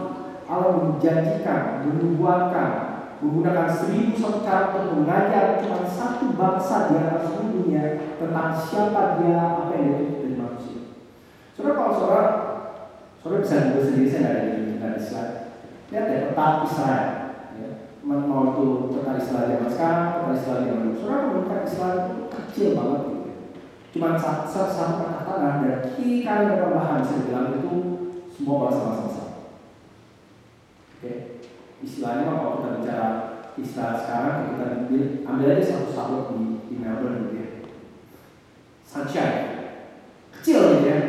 Allah 0.48 0.72
menjanjikan, 0.80 1.84
menubuatkan, 1.84 2.72
menggunakan 3.20 3.68
seribu 3.68 4.16
satu 4.16 4.40
cara 4.48 4.72
untuk 4.80 5.04
mengajar 5.04 5.60
cuma 5.60 5.84
satu 5.84 6.32
bangsa 6.40 6.94
di 6.94 6.96
atas 7.04 7.36
dunia 7.44 8.16
tentang 8.16 8.56
siapa 8.56 9.20
dia, 9.20 9.36
apa 9.36 9.74
yang 9.76 9.86
dia 10.00 10.08
dari 10.24 10.36
manusia. 10.40 10.96
Saudara 11.52 11.76
kalau 11.76 11.94
saudara, 12.00 12.28
saudara 13.20 13.44
bisa 13.44 13.56
juga 13.68 13.82
sendiri 13.84 14.08
saya 14.08 14.24
ada 14.24 14.42
di 14.56 14.80
di 14.80 15.02
slide. 15.04 15.36
Lihat 15.92 16.06
ya 16.08 16.20
peta 16.32 16.48
Israel. 16.63 17.08
Ya. 17.60 17.70
Mau 18.08 18.44
itu 18.56 18.66
peta 18.96 19.12
Israel 19.20 19.48
zaman 19.52 19.72
sekarang, 19.74 20.08
peta 20.16 20.32
Israel 20.32 20.62
zaman 20.63 20.84
dulu. 20.88 20.96
Saudara 20.96 21.20
menemukan 21.28 21.62
Israel 21.68 21.98
itu 21.98 22.13
kecil 22.32 22.70
banget 22.78 23.02
gitu. 23.04 23.16
Cuma 23.95 24.19
satu, 24.19 24.52
satu 24.52 24.93
kata 25.04 25.21
tanah 25.23 25.54
dan 25.63 25.80
kiri 25.95 26.26
kanan 26.26 26.58
dan 26.58 26.71
bahan. 26.76 27.02
Saya 27.06 27.26
bilang 27.28 27.56
itu 27.60 27.73
semua 28.34 28.67
bangsa-bangsa. 28.67 29.23
Oke. 30.97 31.02
Okay 31.02 31.38
istilahnya 31.84 32.34
kalau 32.34 32.58
kita 32.58 32.69
bicara 32.82 33.08
istilah 33.58 33.93
sekarang 33.97 34.36
kita 34.54 34.65
ambil, 34.86 35.04
ambil 35.26 35.47
aja 35.54 35.63
satu 35.65 35.89
salur 35.93 36.23
di, 36.34 36.41
di 36.69 36.76
Melbourne 36.82 37.30
gitu 37.30 37.34
ya. 37.38 37.47
Sunshine. 38.86 39.38
Kecil 40.34 40.62
gitu 40.78 40.88
ya. 40.89 41.00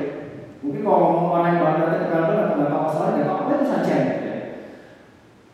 Mungkin 0.58 0.80
kalau 0.82 0.98
ngomong 1.00 1.28
orang 1.32 1.46
yang 1.54 1.60
baru 1.62 1.76
datang 1.80 2.00
ke 2.04 2.08
Melbourne 2.12 2.44
atau 2.44 2.56
nggak 2.56 2.84
masalah 2.84 3.08
nggak 3.14 3.26
tahu 3.28 3.36
apa 3.36 3.52
itu 3.52 3.64
sunshine 3.68 4.04
gitu 4.08 4.24
ya. 4.24 4.38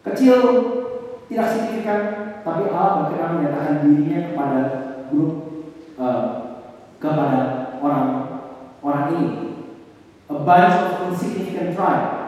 Kecil 0.04 0.38
tidak 1.30 1.48
signifikan 1.50 2.00
tapi 2.44 2.62
Allah 2.68 3.08
berkenan 3.08 3.34
menyatakan 3.40 3.74
dirinya 3.80 4.18
kepada 4.28 4.62
grup 5.08 5.34
uh, 5.96 6.43
kepada 7.04 7.40
orang 7.84 8.08
orang 8.80 9.04
ini 9.12 9.28
a 10.32 10.36
bunch 10.40 10.76
of 10.80 11.12
insignificant 11.12 11.76
tribe 11.76 12.24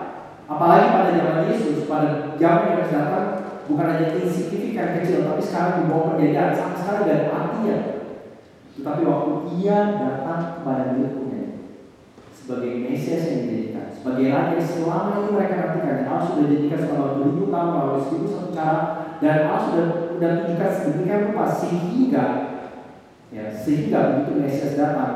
Apalagi 0.47 0.95
pada 0.95 1.11
zaman 1.11 1.51
Yesus, 1.51 1.91
pada 1.91 2.39
zaman 2.39 2.79
yang 2.79 2.87
datang, 2.87 3.27
bukan 3.67 3.87
hanya 3.91 4.15
insignifikan 4.15 4.95
kecil, 4.95 5.27
tapi 5.27 5.43
sekarang 5.43 5.75
di 5.83 5.85
bawah 5.91 6.15
penjajahan 6.15 6.55
sama 6.55 6.75
sekali 6.79 7.03
dari 7.11 7.27
artinya. 7.27 7.79
Tetapi 8.79 9.01
waktu 9.03 9.31
ia 9.59 9.79
datang 9.99 10.63
kepada 10.63 10.95
miliknya 10.95 11.67
sebagai 12.31 12.73
Mesias 12.79 13.27
yang 13.27 13.39
dijadikan, 13.43 13.91
sebagai 13.91 14.27
raja 14.31 14.55
yang 14.55 14.71
selama 14.71 15.13
ini 15.19 15.29
mereka 15.35 15.55
nantikan, 15.59 16.07
Allah 16.07 16.23
sudah 16.31 16.47
dijadikan 16.47 16.81
selama 16.87 17.07
beribu 17.19 17.45
tahun 17.51 17.69
melalui 17.75 18.03
seribu 18.07 18.27
satu 18.31 18.49
cara, 18.55 18.79
dan 19.19 19.35
Allah 19.51 19.63
sudah 19.67 19.87
sudah 20.15 20.31
tunjukkan 20.47 20.71
sedemikian 20.71 21.21
rupa 21.27 21.45
sehingga 21.51 22.25
ya 23.35 23.51
sehingga 23.51 24.23
begitu 24.23 24.39
Mesias 24.39 24.79
datang, 24.79 25.15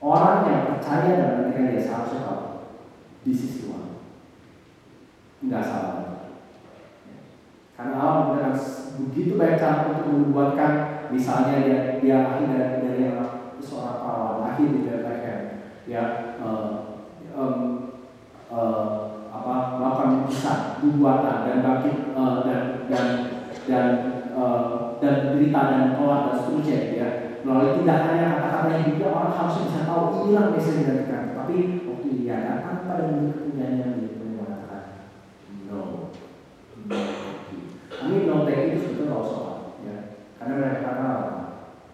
orang 0.00 0.38
yang 0.46 0.62
percaya 0.76 1.10
dan 1.16 1.28
menantikan 1.40 1.72
dia 1.72 1.82
seharusnya 1.82 2.20
tahu 2.24 2.42
This 3.26 3.42
is 3.42 3.54
Tuhan. 3.66 3.98
Enggak 5.42 5.66
salah. 5.66 5.96
Karena 7.74 7.98
Allah 7.98 8.14
menggunakan 8.22 8.54
begitu 9.02 9.34
banyak 9.34 9.58
cara 9.58 9.90
untuk 9.90 10.06
membuatkan 10.08 10.72
misalnya 11.10 11.66
dia 11.66 11.78
dia 11.98 12.16
lahir 12.22 12.48
dari 12.48 12.76
dari 12.86 13.04
seorang 13.58 13.98
perawan, 14.00 14.36
lahir 14.46 14.66
di 14.70 14.80
Bethlehem, 14.86 15.40
ya 15.90 16.04
uh, 16.38 17.02
um, 17.34 17.56
uh, 18.48 18.86
apa 19.28 19.76
melakukan 19.76 20.24
mujizat, 20.24 20.80
nubuatan 20.80 21.36
dan 21.44 21.58
bangkit 21.60 21.96
uh, 22.14 22.46
dan 22.46 22.62
dan 22.88 23.06
dan 23.66 23.86
uh, 24.38 24.85
dan 25.02 25.36
berita 25.36 25.60
dan 25.72 25.84
tolak 25.96 26.20
dan 26.30 26.34
seterusnya 26.40 26.78
ya. 26.96 27.08
Melalui 27.46 27.78
tindakannya 27.78 28.26
kata-katanya 28.34 28.80
juga 28.90 29.06
orang 29.14 29.32
harus 29.38 29.56
bisa 29.62 29.86
tahu 29.86 30.02
inilah 30.26 30.50
Mesias 30.50 31.06
yang 31.06 31.30
tapi 31.46 31.86
waktu 31.86 32.08
dia 32.18 32.42
datang 32.42 32.90
pada 32.90 33.06
milik 33.06 33.38
kepunyaannya 33.38 33.86
milik 34.02 34.18
mengatakan 34.18 34.82
no 35.70 36.10
no 36.90 36.98
ini 38.06 38.26
no 38.26 38.42
thank 38.42 38.74
itu 38.74 38.78
sebetulnya 38.82 39.10
nggak 39.14 39.22
usah 39.22 39.46
ya. 39.86 39.96
Karena 40.42 40.52
mereka 40.58 40.80
kata 40.82 41.10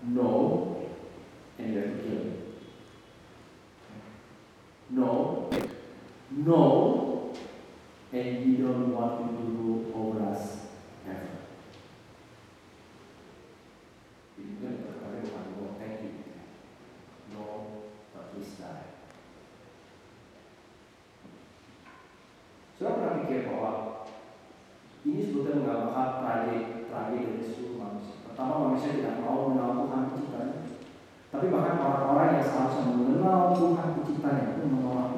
no 0.09 0.31
and 1.61 1.69
you 1.73 1.81
have 1.85 2.01
no 4.93 5.11
no 6.33 6.63
and 8.13 8.45
you 8.45 8.57
don't 8.65 8.93
want 8.93 9.21
to 9.21 9.37
rule 9.37 9.85
over 9.93 10.33
us 10.33 10.73
ever. 11.05 11.45
Itu 14.37 14.65
kan 14.65 14.75
berkata 14.81 15.17
bukan 15.25 15.45
no 15.57 15.65
thank 15.81 16.05
you. 16.05 16.13
No, 17.33 17.45
but 18.13 18.37
please 18.37 18.61
die. 18.61 18.93
Sudah 22.77 22.93
pernah 22.93 23.25
pikir 23.25 23.49
bahwa 23.49 23.71
ini 25.43 25.51
sebetulnya 25.51 25.59
menggambarkan 25.59 26.09
tragedi 26.23 26.59
tragedi 26.87 27.27
dari 27.27 27.43
seluruh 27.43 27.79
manusia. 27.83 28.15
Pertama 28.31 28.53
manusia 28.63 28.91
tidak 28.95 29.15
mau 29.19 29.51
mengenal 29.51 29.71
Tuhan 29.75 30.03
penciptanya, 30.07 30.59
tapi 31.35 31.47
bahkan 31.51 31.77
orang-orang 31.83 32.29
yang 32.39 32.47
seharusnya 32.47 32.85
mengenal 32.95 33.41
Tuhan 33.59 33.89
penciptanya 33.99 34.55
pun 34.55 34.67
menolak. 34.71 35.11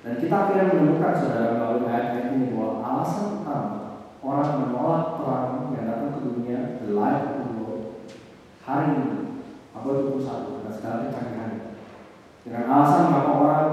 Dan 0.00 0.16
kita 0.16 0.32
akhirnya 0.36 0.72
menemukan 0.72 1.12
saudara 1.12 1.48
melalui 1.56 1.88
ayat-ayat 1.88 2.28
ini 2.36 2.56
bahwa 2.56 2.80
alasan 2.80 3.44
utama 3.44 3.76
orang 4.20 4.52
menolak 4.64 5.04
terang 5.20 5.52
yang 5.76 5.84
datang 5.88 6.12
ke 6.16 6.20
dunia, 6.24 6.60
the 6.80 6.88
light 6.96 7.20
of 7.20 7.36
the 7.40 7.48
world, 7.56 7.84
hari 8.64 8.86
ini, 8.96 9.44
abad 9.72 9.96
21, 10.08 10.64
dan 10.64 10.72
sekarang 10.72 11.00
kecanggihan. 11.08 11.52
Dengan 12.44 12.64
alasan 12.68 13.08
mengapa 13.08 13.32
orang 13.40 13.68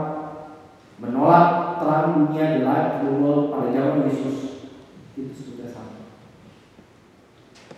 menolak 1.00 1.47
terang 1.80 2.08
dunia, 2.15 2.60
the 2.60 2.63
light 2.67 2.88
of 2.88 3.00
the 3.08 3.12
world 3.15 3.43
pada 3.56 3.67
zaman 3.71 4.08
Yesus, 4.12 4.57
itu 5.17 5.34
sebetulnya 5.34 5.73
sama. 5.73 6.06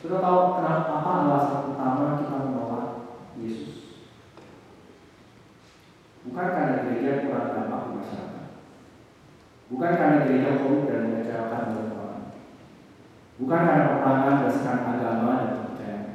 Sudah 0.03 0.19
tahu 0.19 0.39
kenapa 0.59 0.91
apa 0.99 1.11
alasan 1.23 1.71
utama 1.71 2.19
kita 2.19 2.37
menolak 2.43 2.87
Yesus? 3.39 4.03
Bukan 6.27 6.47
karena 6.51 6.83
gereja 6.83 7.23
kurang 7.23 7.47
dampak 7.55 7.81
di 7.87 7.91
masyarakat. 7.95 8.47
Bukan 9.71 9.91
karena 9.95 10.23
gereja 10.27 10.51
korup 10.59 10.83
dan 10.91 10.99
mengecewakan 11.07 11.63
banyak 11.71 11.95
orang. 11.95 12.23
Bukan 13.39 13.59
karena 13.63 13.87
peperangan 13.87 14.37
berdasarkan 14.43 14.91
agama 14.99 15.31
dan 15.39 15.55
kepercayaan. 15.55 16.07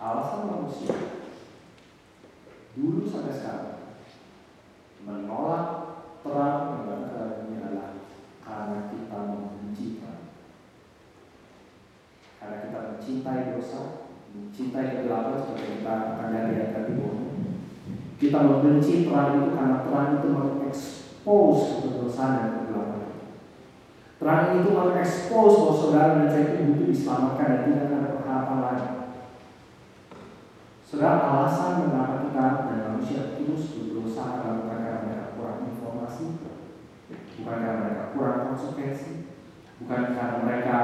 Alasan 0.00 0.48
manusia 0.48 0.96
dulu 2.72 3.04
sampai 3.04 3.36
sekarang 3.36 3.76
menolak 5.04 5.66
terang 6.20 6.84
yang 6.84 6.84
datang 6.86 7.48
ini 7.48 7.56
adalah 7.60 7.96
karena 8.44 8.78
kita 8.88 9.18
membenci 9.26 10.00
terang. 10.00 10.24
Karena 12.40 12.56
kita 12.64 12.78
mencintai 12.94 13.42
dosa, 13.56 13.80
mencintai 14.32 14.86
kegelapan 14.96 15.36
seperti 15.40 15.79
kita 15.90 16.14
akan 16.14 16.26
lihat 16.30 16.46
di 16.46 16.54
ayat 16.54 16.70
kita 18.20 18.38
membenci 18.46 19.08
terang 19.08 19.42
itu 19.42 19.56
karena 19.56 19.76
terang 19.82 20.08
itu 20.20 20.28
mengekspos 20.30 21.58
kedosaan 21.82 22.36
dan 22.36 22.48
kegelapan. 22.62 23.04
Terang 24.20 24.44
itu 24.60 24.70
mengekspos 24.70 25.52
bahwa 25.56 25.74
saudara 25.74 26.10
dan 26.20 26.28
saya 26.28 26.44
itu 26.52 26.68
butuh 26.68 26.86
diselamatkan 26.92 27.48
dan 27.48 27.60
tidak 27.64 27.84
ada 27.88 28.08
pengharapan 28.20 28.58
lain. 28.60 28.88
Saudara, 30.84 31.18
alasan 31.32 31.88
mengapa 31.88 32.28
kita 32.28 32.46
dan 32.68 32.78
manusia 32.92 33.20
terus 33.34 33.62
berdosa 33.72 34.22
adalah 34.22 34.54
bukan 34.62 34.78
karena 34.84 35.00
mereka 35.08 35.26
kurang 35.34 35.58
informasi, 35.64 36.24
bukan 37.40 37.56
karena 37.56 37.80
mereka 37.82 38.04
kurang 38.12 38.38
konsekuensi, 38.52 39.12
bukan 39.80 40.02
karena 40.12 40.36
mereka 40.44 40.76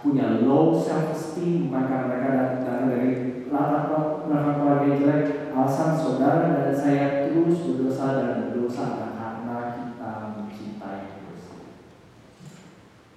punya 0.00 0.26
low 0.46 0.70
self 0.70 1.10
esteem, 1.10 1.66
bukan 1.66 1.84
karena 1.90 2.06
mereka 2.06 2.28
datang 2.30 2.88
dari 2.94 3.35
latar 3.50 4.26
belakang 4.26 4.58
keluarga 4.58 4.88
jelek, 4.98 5.22
alasan 5.54 5.94
saudara 5.94 6.54
dan 6.54 6.74
saya 6.74 7.30
terus 7.30 7.62
berdosa 7.62 8.06
dan 8.18 8.30
berdosa 8.50 8.86
karena 9.14 9.58
kita 9.78 10.10
mencintai 10.34 11.22
dosa. 11.22 11.54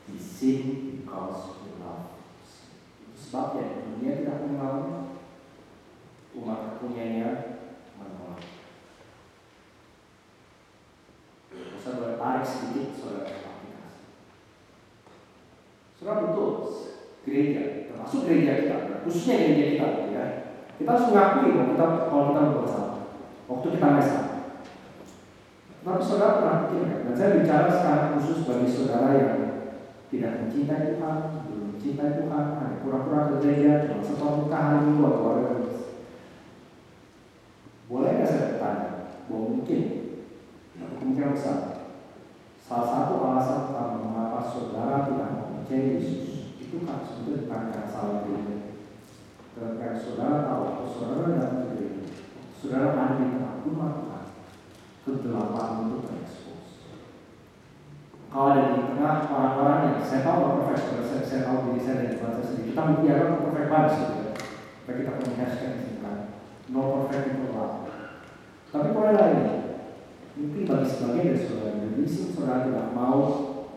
We 0.09 0.17
sin 0.17 0.59
because 1.01 1.61
we 1.65 1.81
love. 1.81 2.21
Sebabnya 3.17 3.85
dunia 3.85 4.21
tidak 4.21 4.41
mengenal 4.45 4.75
umat 6.37 6.77
punyanya 6.77 7.29
menolak. 7.97 8.41
Saya 11.79 11.93
boleh 11.97 12.15
tarik 12.21 12.45
sedikit 12.45 12.93
saudara 12.93 13.33
aplikasi. 13.33 14.03
Saudara 15.97 16.31
betul, 16.31 16.51
gereja, 17.25 17.89
termasuk 17.91 18.23
gereja 18.29 18.53
kita, 18.63 18.78
khususnya 19.03 19.35
gereja 19.39 19.65
kita, 19.75 19.87
ya, 20.11 20.23
kita 20.79 20.89
harus 20.89 21.07
mengakui 21.11 21.55
bahwa 21.55 21.69
kita 21.73 21.85
kalau 22.07 22.25
kita 22.31 22.41
berbuat 22.41 22.67
salah. 22.69 22.93
Waktu 23.49 23.67
kita 23.75 23.87
mesa. 23.97 24.19
Tapi 25.79 26.03
saudara 26.03 26.37
pernah 26.37 26.57
pikir 26.67 26.83
kan? 26.85 26.99
Dan 27.07 27.13
saya 27.15 27.29
bicara 27.39 27.67
sekarang 27.71 28.09
khusus 28.19 28.45
bagi 28.45 28.67
saudara 28.69 29.09
yang 29.15 29.33
tidak 30.09 30.31
mencintai 30.43 30.97
Tuhan, 30.97 31.17
belum 31.49 31.65
mencintai 31.73 32.11
Tuhan, 32.19 32.45
hanya 32.59 32.77
pura-pura 32.83 33.29
ke 33.31 33.35
gereja, 33.41 33.89
cuma 33.89 34.29
muka 34.43 34.57
hari 34.57 34.79
minggu 34.85 35.03
atau 35.07 35.25
hari 35.29 35.43
Boleh 37.89 38.11
nggak 38.13 38.29
saya 38.29 38.45
bertanya 38.53 38.89
bahwa 39.25 39.45
mungkin, 39.49 39.81
kemungkinan 40.77 41.33
besar, 41.33 41.59
salah 42.61 42.85
satu 42.85 43.13
alasan 43.17 43.73
utama 43.73 43.97
mengapa 43.97 44.45
saudara 44.45 45.09
tidak 45.09 45.29
mempercayai 45.41 45.97
Yesus 45.97 46.53
itu 46.61 46.85
kan 46.85 47.01
sebetulnya 47.01 47.49
bukan 47.49 47.61
karena 47.73 47.89
salah 47.89 48.21
karena 49.59 49.99
saudara 49.99 50.47
tahu 50.47 50.63
bahwa 50.71 50.87
saudara 50.87 51.51
ke 51.51 51.63
gereja, 51.75 52.03
saudara 52.55 52.87
ada 52.95 53.19
di 53.19 53.25
tengah 53.35 53.53
umat 53.67 53.91
Tuhan, 53.99 54.25
kegelapan 55.03 55.69
itu 55.83 55.97
terekspos. 56.07 56.65
Kalau 58.31 58.47
ada 58.55 58.63
di 58.71 58.81
tengah 58.87 59.15
orang-orang 59.27 59.79
yang 59.83 59.97
saya 60.07 60.21
tahu 60.23 60.63
profesor, 60.63 61.03
saya, 61.03 61.23
saya 61.27 61.41
tahu 61.43 61.57
diri 61.67 61.81
saya 61.83 61.95
dan 62.07 62.19
bahasa 62.23 62.41
sendiri, 62.47 62.71
kita 62.71 62.81
mengkirakan 62.87 63.41
perfect 63.43 63.67
banget 63.67 63.91
ya. 63.99 64.07
Supaya 64.79 64.95
kita 64.95 65.11
punya 65.19 65.35
hashtag 65.43 65.73
kan, 65.99 66.17
no 66.71 66.81
perfect 66.95 67.25
itu 67.35 67.47
lah. 67.51 67.71
Tapi 68.69 68.87
poin 68.95 69.13
lain, 69.17 69.39
mungkin 70.39 70.63
bagi 70.69 70.87
sebagian 70.87 71.25
dari 71.25 71.41
saudara 71.43 71.73
berisik, 71.83 72.27
saudara 72.31 72.63
tidak 72.69 72.87
mau 72.95 73.19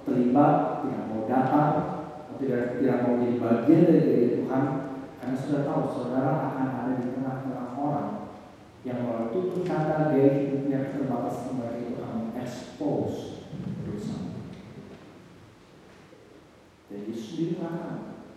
terlibat, 0.07 0.85
tidak 0.87 1.03
mau 1.11 1.21
datang, 1.27 1.73
atau 2.23 2.35
tidak 2.39 2.79
tidak 2.79 2.97
mau 3.03 3.19
jadi 3.19 3.37
bagian 3.41 3.81
dari 3.89 4.03
diri 4.07 4.29
Tuhan, 4.39 4.65
karena 5.33 5.49
sudah 5.49 5.65
tahu 5.65 5.83
saudara 5.89 6.33
akan 6.53 6.69
ada 6.69 6.93
di 7.01 7.17
tengah-tengah 7.17 7.73
orang 7.81 8.37
yang 8.85 9.01
melalui 9.01 9.65
kata 9.65 10.13
gaya 10.13 10.45
hidupnya 10.45 10.93
terbatas 10.93 11.49
itu 11.49 11.97
akan 12.05 12.37
expose 12.37 13.49
dosa. 13.89 14.37
Dan 16.93 17.09
Yesus 17.09 17.33
sendiri 17.33 17.65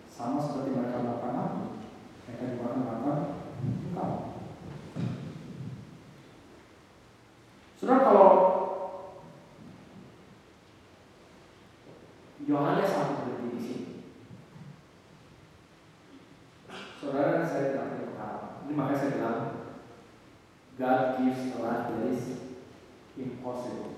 sama 0.08 0.40
seperti 0.40 0.72
mereka 0.72 1.04
melakukan 1.04 1.36
aku, 1.36 1.60
mereka 2.24 2.44
juga 2.48 2.64
akan 2.64 2.80
melakukan 2.80 3.18
engkau. 3.60 4.12
Saudara 7.76 8.00
kalau 8.08 8.30
Yohanes 12.48 12.88
satu 12.88 13.12
berhenti 13.20 13.52
di 13.52 13.60
sini, 13.60 13.96
saudara 17.06 17.46
saya 17.46 17.70
tidak 17.70 17.86
punya 17.94 18.06
pengalaman. 18.10 18.52
Ini 18.66 18.72
makanya 18.74 18.98
saya 18.98 19.12
bilang 19.14 19.40
God 20.76 21.02
gives 21.16 21.54
a 21.54 21.58
life 21.62 21.86
that 21.94 22.02
is 22.10 22.22
impossible. 23.14 23.94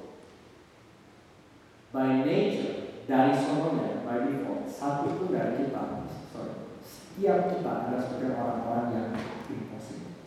By 1.89 2.21
nature, 2.21 3.01
dari 3.09 3.33
sononya, 3.33 4.05
by 4.05 4.29
default, 4.29 4.69
satu 4.69 5.17
pun 5.17 5.33
dari 5.33 5.65
kita, 5.65 6.05
setiap 7.19 7.51
kita 7.51 7.67
adalah 7.67 7.99
sebagai 7.99 8.39
orang-orang 8.39 8.87
yang 8.95 9.11
impossible. 9.51 10.23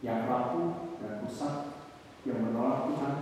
Yang 0.00 0.24
rapuh 0.24 0.96
dan 1.04 1.20
rusak, 1.20 1.84
yang 2.24 2.40
menolak 2.40 2.88
Tuhan, 2.88 3.14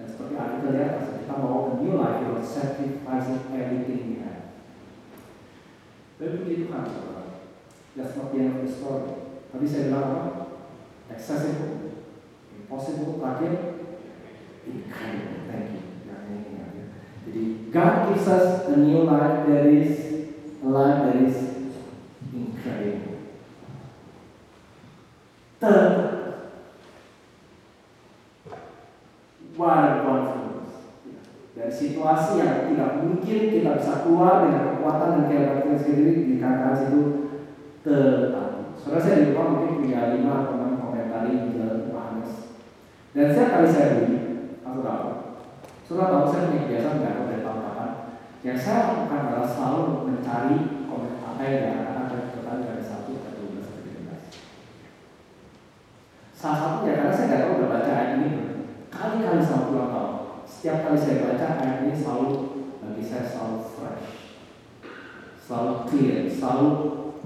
dan 0.00 0.06
seperti 0.08 0.32
di 0.32 0.80
atas, 0.80 1.20
kita 1.20 1.34
mau 1.36 1.68
a 1.68 1.72
new 1.76 2.00
life, 2.00 2.24
you 2.24 2.40
are 2.40 2.40
sacrificing 2.40 3.52
everything 3.52 4.00
we 4.08 4.16
have. 4.24 4.48
Dan 6.16 6.40
begitu 6.40 6.72
Tuhan, 6.72 6.88
saudara. 6.88 7.52
That's 7.92 8.16
not 8.16 8.32
the 8.32 8.40
end 8.40 8.52
of 8.56 8.64
the 8.64 8.72
story. 8.72 9.36
Tadi 9.52 9.66
saya 9.68 9.92
bilang 9.92 10.08
apa? 10.08 10.22
Accessible, 11.12 12.00
impossible, 12.56 13.20
terakhir, 13.20 13.52
incredible. 14.64 15.36
Thank 15.52 15.68
you. 15.68 15.84
Jadi 17.28 17.42
God 17.68 17.92
gives 18.08 18.24
us 18.24 18.72
a 18.72 18.76
new 18.80 19.04
life 19.04 19.44
that 19.44 19.68
is 19.68 20.24
a 20.64 20.68
life 20.72 21.12
that 21.12 21.20
is 21.20 21.55
incredible. 22.66 23.14
Third, 25.62 25.92
wonderful 29.56 30.36
dari 31.56 31.72
situasi 31.72 32.44
yang 32.44 32.68
tidak 32.68 33.00
mungkin 33.00 33.40
kita 33.48 33.80
bisa 33.80 34.04
keluar 34.04 34.44
dengan 34.44 34.76
kekuatan 34.76 35.08
dan 35.16 35.24
kehebatan 35.26 35.62
kita 35.64 35.76
sendiri 35.80 36.12
di 36.28 36.34
kakak 36.36 36.76
situ 36.76 37.00
tetap. 37.80 38.76
Saudara 38.76 39.00
saya 39.00 39.24
di 39.24 39.32
mungkin 39.32 39.80
punya 39.80 40.14
lima 40.14 40.44
atau 40.44 40.60
enam 40.60 40.78
komentari 40.78 41.48
di 41.48 41.56
jalan 41.56 41.88
Yohanes. 41.88 42.54
Dan 43.16 43.32
setiap 43.32 43.48
kali 43.56 43.66
saya 43.72 43.86
beli, 43.96 44.16
saudara. 44.60 45.42
Saudara 45.82 46.12
tahu 46.12 46.24
saya 46.28 46.44
punya 46.46 46.60
kebiasaan 46.68 46.96
nggak 47.00 47.14
tahu 47.16 47.26
tahun 47.40 47.60
kapan. 47.64 47.90
Yang 48.44 48.58
saya 48.60 48.78
lakukan 48.84 49.20
adalah 49.26 49.48
selalu 49.48 49.82
mencari 50.04 50.58
komen 50.86 51.12
apa 51.24 51.40
yang 51.40 51.56
diarahkan 51.56 52.04
dan 52.12 52.22
total 52.36 52.56
dari 52.62 52.84
satu 52.84 53.12
ke 53.16 53.28
dua 53.32 53.48
belas 53.56 53.66
ke 53.72 53.78
tiga 53.80 54.00
belas. 54.04 54.22
Salah 56.36 56.58
satunya 56.60 57.00
karena 57.00 57.16
saya 57.16 57.26
nggak 57.32 57.40
tahu 57.40 57.54
udah 57.56 57.70
baca 57.72 57.90
ayat 57.96 58.10
ini 58.20 58.28
kali-kali 58.92 59.40
sama 59.40 59.72
puluhan 59.72 59.88
tahun. 59.88 60.12
Setiap 60.44 60.76
kali 60.84 60.98
saya 61.00 61.24
baca 61.24 61.46
ayat 61.64 61.78
ini 61.88 61.94
selalu 61.96 62.28
bagi 62.84 63.02
saya 63.08 63.24
selalu 63.24 63.58
fresh, 63.72 64.08
selalu 65.40 65.72
clear, 65.88 66.28
selalu 66.28 66.68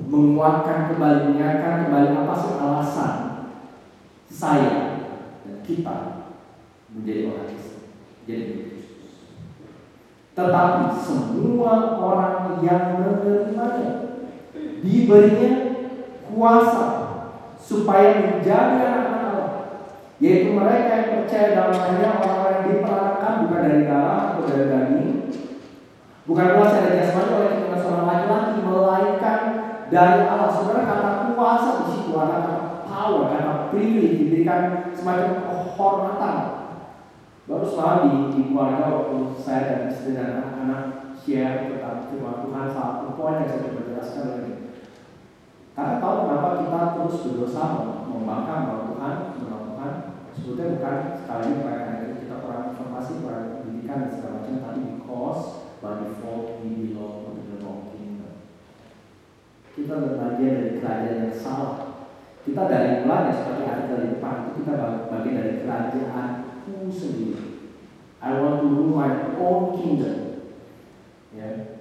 menguatkan 0.06 0.94
kembali, 0.94 1.18
mengingatkan 1.34 1.90
kembali 1.90 2.08
apa 2.14 2.34
sih 2.38 2.54
alasan 2.56 3.14
saya 4.30 4.78
dan 5.42 5.58
kita 5.66 5.96
menjadi 6.94 7.34
orang 7.34 7.46
Kristen, 7.50 7.82
jadi 8.24 8.46
Tetapi 10.38 10.84
semua 10.96 11.98
orang 11.98 12.62
yang 12.62 12.96
menerimanya 12.96 13.90
diberinya 14.80 15.52
kuasa 16.30 16.99
supaya 17.70 18.18
menjadi 18.18 18.82
anak-anak 18.82 19.22
Allah, 19.30 19.50
yaitu 20.18 20.58
mereka 20.58 20.90
yang 20.90 21.10
percaya 21.22 21.46
dalam 21.54 21.78
hanya 21.78 22.08
orang-orang 22.18 22.50
yang 22.50 22.66
diperanakan 22.66 23.32
bukan 23.46 23.62
dari 23.62 23.82
darah 23.86 24.18
atau 24.34 24.42
dari 24.42 24.66
daging, 24.66 25.14
bukan 26.26 26.46
kuasa 26.58 26.76
dari 26.82 26.98
jasmani 26.98 27.30
oleh 27.30 27.52
kita 27.62 27.76
seorang 27.78 28.06
laki-laki, 28.10 28.58
melainkan 28.66 29.40
dari 29.86 30.20
Allah. 30.26 30.50
Saudara 30.50 30.82
kata 30.82 31.10
kuasa 31.38 31.70
di 31.78 31.84
situ 31.94 32.10
ada 32.18 32.36
kata 32.42 32.54
power, 32.90 33.22
kata 33.38 33.54
pilih, 33.70 34.10
diberikan 34.18 34.90
semacam 34.90 35.30
kehormatan. 35.46 36.36
Baru 37.46 37.66
selalu 37.66 38.02
di, 38.02 38.18
di 38.34 38.42
keluarga 38.50 38.90
waktu 38.90 39.16
saya 39.38 39.62
dan 39.70 39.80
istri 39.86 40.18
dan 40.18 40.42
anak-anak 40.42 40.82
share 41.18 41.70
tentang 41.70 42.06
firman 42.10 42.46
Tuhan 42.46 42.66
satu 42.70 43.14
poin 43.14 43.42
yang 43.42 43.46
saya 43.46 43.62
coba 43.62 43.80
jelaskan 43.86 44.26
lagi. 44.26 44.59
Kita 46.70 46.94
terus 46.94 47.26
berdosa 47.26 47.82
membangkang 48.06 48.70
bahwa 48.70 48.94
Tuhan, 48.94 49.14
menolak 49.42 49.62
Tuhan, 49.66 49.92
sebetulnya 50.30 50.78
bukan 50.78 50.96
sekali 51.18 51.38
lagi 51.42 51.58
bukan 51.58 51.74
karena 51.82 52.14
kita 52.14 52.34
kurang 52.46 52.64
informasi, 52.70 53.12
kurang 53.26 53.44
pendidikan 53.58 54.06
dan 54.06 54.10
segala 54.14 54.34
macam, 54.38 54.54
tapi 54.62 54.80
because 54.94 55.42
by 55.82 55.98
default 55.98 56.62
we 56.62 56.94
belong 56.94 57.26
to 57.26 57.42
the 57.42 57.58
wrong 57.58 57.90
kingdom. 57.90 58.46
Kita 59.74 60.14
bagian 60.14 60.54
dari 60.62 60.72
kerajaan 60.78 61.18
yang 61.26 61.34
salah. 61.34 62.06
Kita 62.46 62.62
dari 62.70 63.02
mulanya 63.02 63.34
seperti 63.34 63.62
artikel 63.66 63.98
di 63.98 64.08
depan 64.14 64.34
itu 64.38 64.50
kita 64.62 64.72
bagian 65.10 65.38
dari 65.42 65.52
kerajaanku 65.66 66.74
sendiri. 66.86 67.66
I 68.22 68.38
want 68.38 68.62
to 68.62 68.66
rule 68.70 68.94
my 68.94 69.34
own 69.42 69.74
kingdom. 69.74 70.46
Ya. 71.34 71.79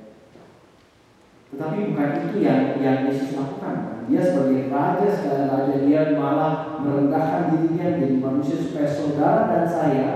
Tetapi 1.50 1.78
bukan 1.92 2.10
itu 2.30 2.38
yang 2.46 2.78
yang 2.78 3.10
Yesus 3.10 3.34
lakukan. 3.34 4.06
Dia 4.06 4.22
sebagai 4.22 4.70
raja 4.70 5.08
segala 5.10 5.44
raja 5.50 5.76
dia 5.82 6.02
malah 6.14 6.82
merendahkan 6.82 7.54
dirinya 7.54 7.98
menjadi 7.98 8.18
manusia 8.22 8.58
supaya 8.62 8.90
saudara 8.90 9.42
dan 9.50 9.66
saya 9.66 10.08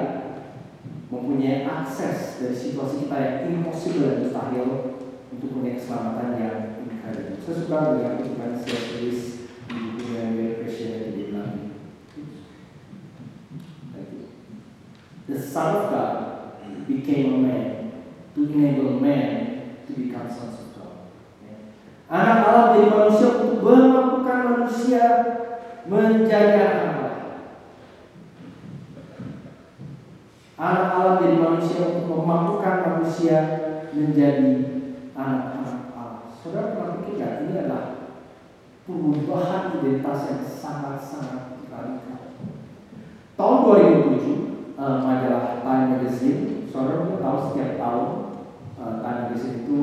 mempunyai 1.10 1.65
akses 1.65 2.41
dari 2.41 2.58
situasi 2.58 3.06
kita 3.06 3.17
yang 3.17 3.38
impossible 3.50 4.10
dan 4.10 4.17
mustahil 4.26 4.69
untuk 5.30 5.50
punya 5.54 5.78
keselamatan 5.78 6.30
yang 6.38 6.58
incredible. 6.86 7.38
Saya 7.41 7.56
suka 7.62 7.78
dengan 7.98 8.13
kutipan 8.22 8.52
C.S. 8.58 8.86
Lewis 8.98 9.22
di 9.69 9.78
bukunya 9.93 10.22
Very 10.34 10.54
Christianity 10.62 11.10
dia 11.13 11.26
bilang 11.30 11.52
The 15.30 15.38
Son 15.39 15.69
of 15.78 15.86
God 15.89 16.13
became 16.86 17.34
a 17.34 17.38
man 17.38 17.65
to 18.36 18.39
enable 18.50 19.00
man 19.00 19.30
to 19.88 19.91
become 19.93 20.28
sons. 20.30 20.62
Anak 22.13 22.45
Allah 22.45 22.63
menjadi 22.69 22.93
manusia 22.93 23.28
untuk 23.41 23.65
memampukan 23.65 24.39
manusia 24.45 25.06
menjadi 25.89 26.54
anak 26.62 26.93
Allah. 26.93 27.17
Anak 30.62 30.88
Allah 30.93 31.12
menjadi 31.17 31.38
manusia 31.41 31.80
untuk 31.89 32.06
memampukan 32.13 32.76
manusia 32.86 33.38
menjadi 33.97 34.49
anak-anak 35.17 35.82
Allah. 35.97 36.30
Saudara 36.38 36.78
pernah 36.78 37.02
pikir 37.02 37.49
ini 37.49 37.54
adalah 37.58 38.13
perubahan 38.86 39.82
identitas 39.82 40.19
yang 40.30 40.41
sangat-sangat 40.45 41.65
radikal. 41.65 42.30
Tahun 43.34 43.58
2007, 43.65 44.78
uh, 44.78 45.02
majalah 45.02 45.65
Time 45.65 45.97
Magazine, 45.97 46.69
saudara 46.69 47.10
tahu 47.10 47.38
setiap 47.49 47.71
tahun 47.82 48.08
uh, 48.78 49.02
Time 49.02 49.19
Magazine 49.26 49.65
itu 49.65 49.80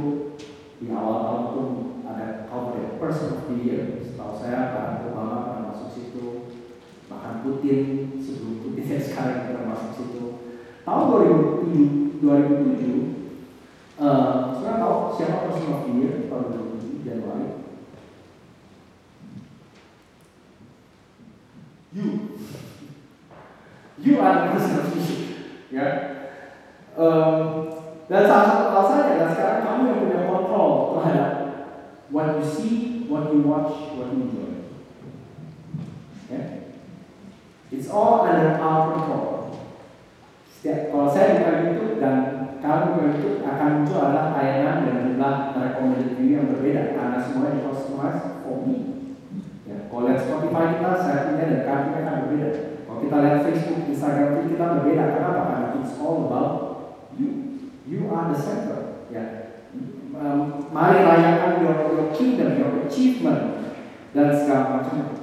di 0.78 0.86
awal 0.94 1.26
tahun 1.26 1.42
itu 1.50 1.89
ada 2.10 2.50
cover 2.50 2.98
Person 2.98 3.28
of 3.38 3.42
the 3.46 3.56
Year. 3.62 3.82
Setahu 4.02 4.34
saya 4.38 4.74
Barack 4.74 5.06
Obama 5.10 5.36
pernah 5.46 5.64
masuk 5.70 5.88
situ, 5.94 6.26
bahkan 7.06 7.46
Putin 7.46 8.14
sebelum 8.18 8.66
Putin 8.66 8.84
yang 8.92 9.04
sekarang 9.04 9.46
pernah 9.46 9.66
masuk 9.70 9.90
situ. 9.94 10.24
Tahun 10.82 11.04
2007, 12.18 12.24
2007 12.24 13.20
uh, 14.00 14.56
saudara 14.56 14.80
tahu 14.80 14.96
siapa 15.14 15.46
Person 15.46 15.70
of 15.70 15.80
the 15.86 15.92
Year 16.00 16.14
tahun 16.26 16.44
2007 16.50 17.06
Januari? 17.06 17.48
You. 21.90 22.06
You 24.00 24.14
are 24.22 24.34
the 24.46 24.56
person 24.56 24.78
of 24.78 24.94
music. 24.94 25.20
Ya. 25.68 25.86
Um, 26.96 27.68
dan 28.08 28.26
salah 28.26 28.46
satu 28.46 28.64
alasannya 28.74 29.04
adalah 29.14 29.30
sekarang 29.34 29.60
kamu 29.62 29.82
yang 29.86 29.98
punya 30.02 30.20
kontrol 30.26 30.70
terhadap 30.96 31.39
what 32.10 32.38
you 32.38 32.44
see, 32.44 33.06
what 33.06 33.32
you 33.32 33.40
watch, 33.40 33.72
what 33.94 34.12
you 34.12 34.22
enjoy. 34.26 34.50
Ya. 36.30 36.40
It's 37.70 37.88
all 37.88 38.26
under 38.26 38.58
our 38.58 38.94
control. 38.94 39.30
Setiap, 40.50 40.92
kalau 40.92 41.06
saya 41.08 41.40
buka 41.40 41.52
YouTube 41.64 41.96
dan 42.02 42.16
kamu 42.60 42.84
buka 42.92 43.04
YouTube 43.14 43.38
akan 43.46 43.68
muncul 43.80 44.00
adalah 44.02 44.36
tayangan 44.36 44.76
dan 44.84 44.96
jumlah 45.06 45.34
recommended 45.56 46.10
view 46.18 46.30
yang 46.36 46.50
berbeda 46.52 46.82
karena 46.98 47.18
semuanya 47.22 47.64
customize 47.64 48.44
for 48.44 48.66
me. 48.66 48.76
Ya, 49.64 49.88
kalau 49.88 50.04
lihat 50.04 50.20
Spotify 50.20 50.76
kita, 50.76 50.90
saya 51.00 51.18
punya 51.30 51.44
dan 51.48 51.62
kami 51.64 51.88
akan 51.94 52.14
berbeda. 52.26 52.48
Kalau 52.84 52.98
kita 53.00 53.16
lihat 53.22 53.38
Facebook, 53.46 53.80
Instagram 53.88 54.30
kita 54.50 54.64
berbeda. 54.76 55.04
Kenapa? 55.16 55.40
Karena 55.48 55.68
it's 55.78 55.94
all 55.96 56.16
about 56.28 56.54
you. 57.16 57.30
You 57.86 58.10
are 58.12 58.28
the 58.28 58.36
center. 58.36 59.08
Ya. 59.08 59.39
Mari 60.70 60.98
rayakan 61.06 61.52
your, 61.62 61.76
your 61.94 62.08
kingdom, 62.10 62.58
your 62.58 62.86
achievement 62.86 63.74
dan 64.10 64.34
segala 64.34 64.82
macam. 64.82 65.14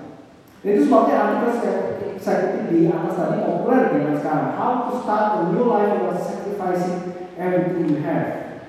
Itu 0.64 0.80
sebabnya 0.88 1.16
artikel 1.16 1.98
kutip 2.18 2.68
di 2.68 2.92
atas 2.92 3.16
tadi 3.16 3.38
populer 3.46 3.82
dengan 3.94 4.16
sekarang. 4.20 4.60
How 4.60 4.72
to 4.90 4.92
start 5.00 5.26
a 5.40 5.42
new 5.56 5.72
life 5.72 5.96
without 5.96 6.20
sacrificing 6.20 7.00
everything 7.40 7.88
you 7.88 8.00
have. 8.04 8.60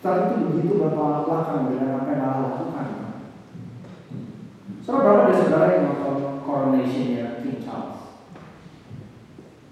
Saat 0.00 0.32
itu 0.32 0.48
begitu 0.48 0.80
bertolak 0.80 1.26
belakang 1.26 1.72
dengan 1.72 2.00
apa 2.00 2.08
yang 2.14 2.22
Allah 2.24 2.42
lakukan. 2.46 2.88
Saudara 4.86 5.02
berapa 5.02 5.22
dari 5.26 5.36
saudara 5.42 5.66
yang 5.74 5.84
nonton 5.90 6.16
coronationnya 6.46 7.42
King 7.42 7.58
Charles? 7.58 8.22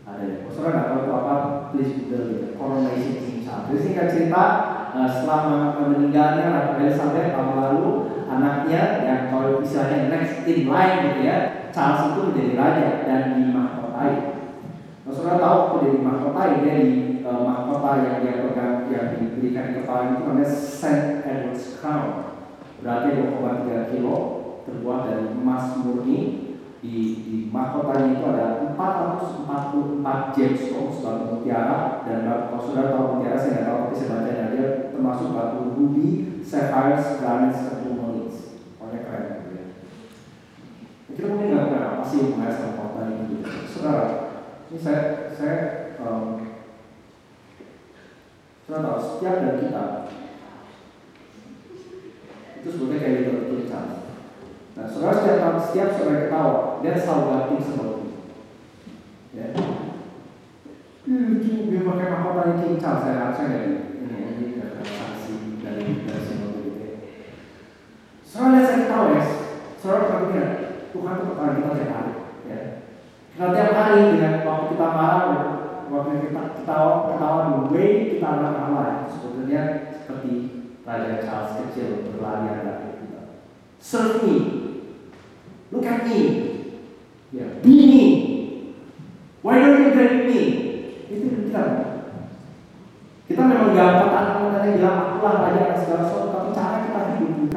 Ada 0.03 0.23
ya? 0.27 0.37
Saudara 0.51 0.75
nggak 0.75 0.89
tahu 0.91 1.15
apa? 1.15 1.35
Please 1.71 1.95
Google 2.03 2.25
gitu. 2.35 2.47
Coronation 2.59 3.15
King 3.23 3.41
Charles. 3.47 3.67
Jadi 3.71 3.79
singkat 3.79 4.07
cerita, 4.11 4.43
uh, 4.95 5.09
setelah 5.11 5.75
meninggalnya 5.75 6.55
Ratu 6.55 6.73
Elizabeth 6.79 7.35
tahun 7.35 7.53
lalu, 7.59 7.87
anaknya 8.31 8.81
yang 9.03 9.21
kalau 9.35 9.59
istilahnya 9.59 10.07
next 10.07 10.47
in 10.47 10.71
line 10.71 10.97
gitu 11.11 11.21
ya, 11.27 11.37
Charles 11.75 12.15
itu 12.15 12.21
menjadi 12.31 12.53
raja 12.55 12.89
dan 13.03 13.23
dimahkotai. 13.35 14.15
Nah, 15.05 15.13
saudara 15.13 15.43
tahu 15.43 15.57
waktu 15.59 15.77
dia 15.83 15.95
dimahkotai, 15.99 16.53
dia 16.63 16.75
di 16.81 16.95
uh, 17.27 17.43
mahkota 17.43 17.91
yang 18.07 18.17
dia 18.23 18.35
pegang, 18.47 18.87
yang 18.89 19.07
diberikan 19.19 19.65
di 19.69 19.73
kepala 19.83 20.15
itu 20.15 20.23
namanya 20.23 20.49
Saint 20.49 21.27
Edward's 21.27 21.83
Crown. 21.83 22.39
Berarti 22.81 23.09
2,3 23.21 23.91
kilo 23.93 24.17
terbuat 24.65 25.01
dari 25.11 25.27
emas 25.35 25.77
murni 25.81 26.44
di, 26.85 27.25
di 27.25 27.37
mahkotanya 27.49 28.13
itu 28.13 28.25
ada 28.29 28.77
444 28.77 30.37
gemstones 30.37 31.01
batu 31.01 31.25
mutiara 31.33 32.05
dan 32.05 32.29
kalau 32.29 32.61
sudah 32.61 32.93
tahu 32.93 33.05
mutiara 33.17 33.41
saya 33.41 33.53
nggak 33.57 33.67
tahu 33.73 33.79
tapi 33.89 33.95
saya 33.97 34.09
baca 34.13 34.45
dia 34.53 34.67
termasuk 34.93 35.33
batu 35.33 35.59
ruby, 35.81 36.09
sapphires, 36.45 37.25
garnets, 37.25 37.65
dan 37.65 37.77
tourmalines. 37.81 38.61
Pokoknya 38.77 39.01
keren 39.01 39.25
gitu 39.33 39.51
ya. 39.57 39.67
Kita 41.09 41.27
mungkin 41.33 41.49
nggak 41.57 41.69
tahu 41.73 41.89
apa 41.89 42.05
sih 42.05 42.19
hubungannya 42.21 42.53
sama 42.53 42.77
kota 42.77 43.01
ini 43.09 43.23
gitu. 43.33 43.49
Saudara, 43.65 44.05
ini 44.69 44.77
saya 44.77 45.01
saya 45.33 45.57
um, 46.05 46.45
saudara 48.69 48.85
tahu 48.85 48.99
setiap 49.01 49.37
dari 49.41 49.57
kita 49.65 49.85
itu 52.61 52.69
sebetulnya 52.69 53.01
kayak 53.01 53.17
gitu 53.25 53.33
tulisan. 53.49 54.04
Nah, 54.75 54.91
saudara 54.91 55.15
setiap 55.23 55.55
setiap 55.63 55.89
saudara 55.95 56.27
ketawa, 56.27 56.83
dia 56.83 56.99
selalu 56.99 57.25
ganti 57.31 57.57
sama 57.63 57.87
Ya. 59.35 59.51
Hmm, 61.05 61.43
cincang 62.63 63.03
saya 63.03 63.15
rasa 63.19 63.51
dari 63.51 63.99
ini 63.99 64.19
ini 64.35 64.47
dari 64.63 64.83
saksi 64.83 65.35
dari 65.63 65.85
dari 66.07 66.23
semua 66.23 66.59
itu. 66.59 66.73
Soalnya 68.23 68.63
saya 68.63 68.87
tahu 68.87 69.05
ya, 69.15 69.23
soalnya 69.79 70.07
kami 70.11 70.27
kira 70.31 70.49
Tuhan 70.95 71.15
itu 71.19 71.25
kepada 71.35 71.53
kita 71.55 71.71
tiap 71.75 71.91
hari. 71.91 72.13
Ya. 72.47 72.61
Kita 73.35 73.47
tiap 73.51 73.71
hari 73.75 74.01
dengan 74.15 74.35
waktu 74.47 74.67
kita 74.75 74.87
marah, 74.91 75.23
waktu 75.91 76.11
kita 76.31 76.43
ketawa, 76.63 76.93
ketawa 77.11 77.39
the 77.43 77.59
way 77.75 77.91
kita 78.15 78.27
akan 78.31 78.55
Allah 78.55 78.87
sebetulnya 79.11 79.63
seperti 79.91 80.33
Raja 80.87 81.13
Charles 81.27 81.53
kecil 81.59 82.07
berlari 82.07 82.55
dari 82.55 82.95
kita. 83.03 83.23
Serve 83.83 84.23
me, 84.23 84.37
me, 86.05 86.21
ya, 87.33 87.47
be 87.61 87.75
me. 87.85 88.05
Why 89.45 89.61
don't 89.61 89.85
you 89.85 89.91
get 89.93 90.25
me? 90.25 90.41
Itu 91.13 91.27
kita. 91.49 91.65
Kita 93.25 93.43
memang 93.45 93.77
gak 93.77 94.09
kata-kata 94.09 94.65
yang 94.69 94.77
bilang 94.81 94.97
akulah 95.01 95.35
raja 95.49 95.61
dan 95.73 95.79
segala 95.81 96.03
sesuatu, 96.05 96.29
tapi 96.33 96.49
cara 96.57 96.77
kita 96.85 97.01
hidup 97.21 97.53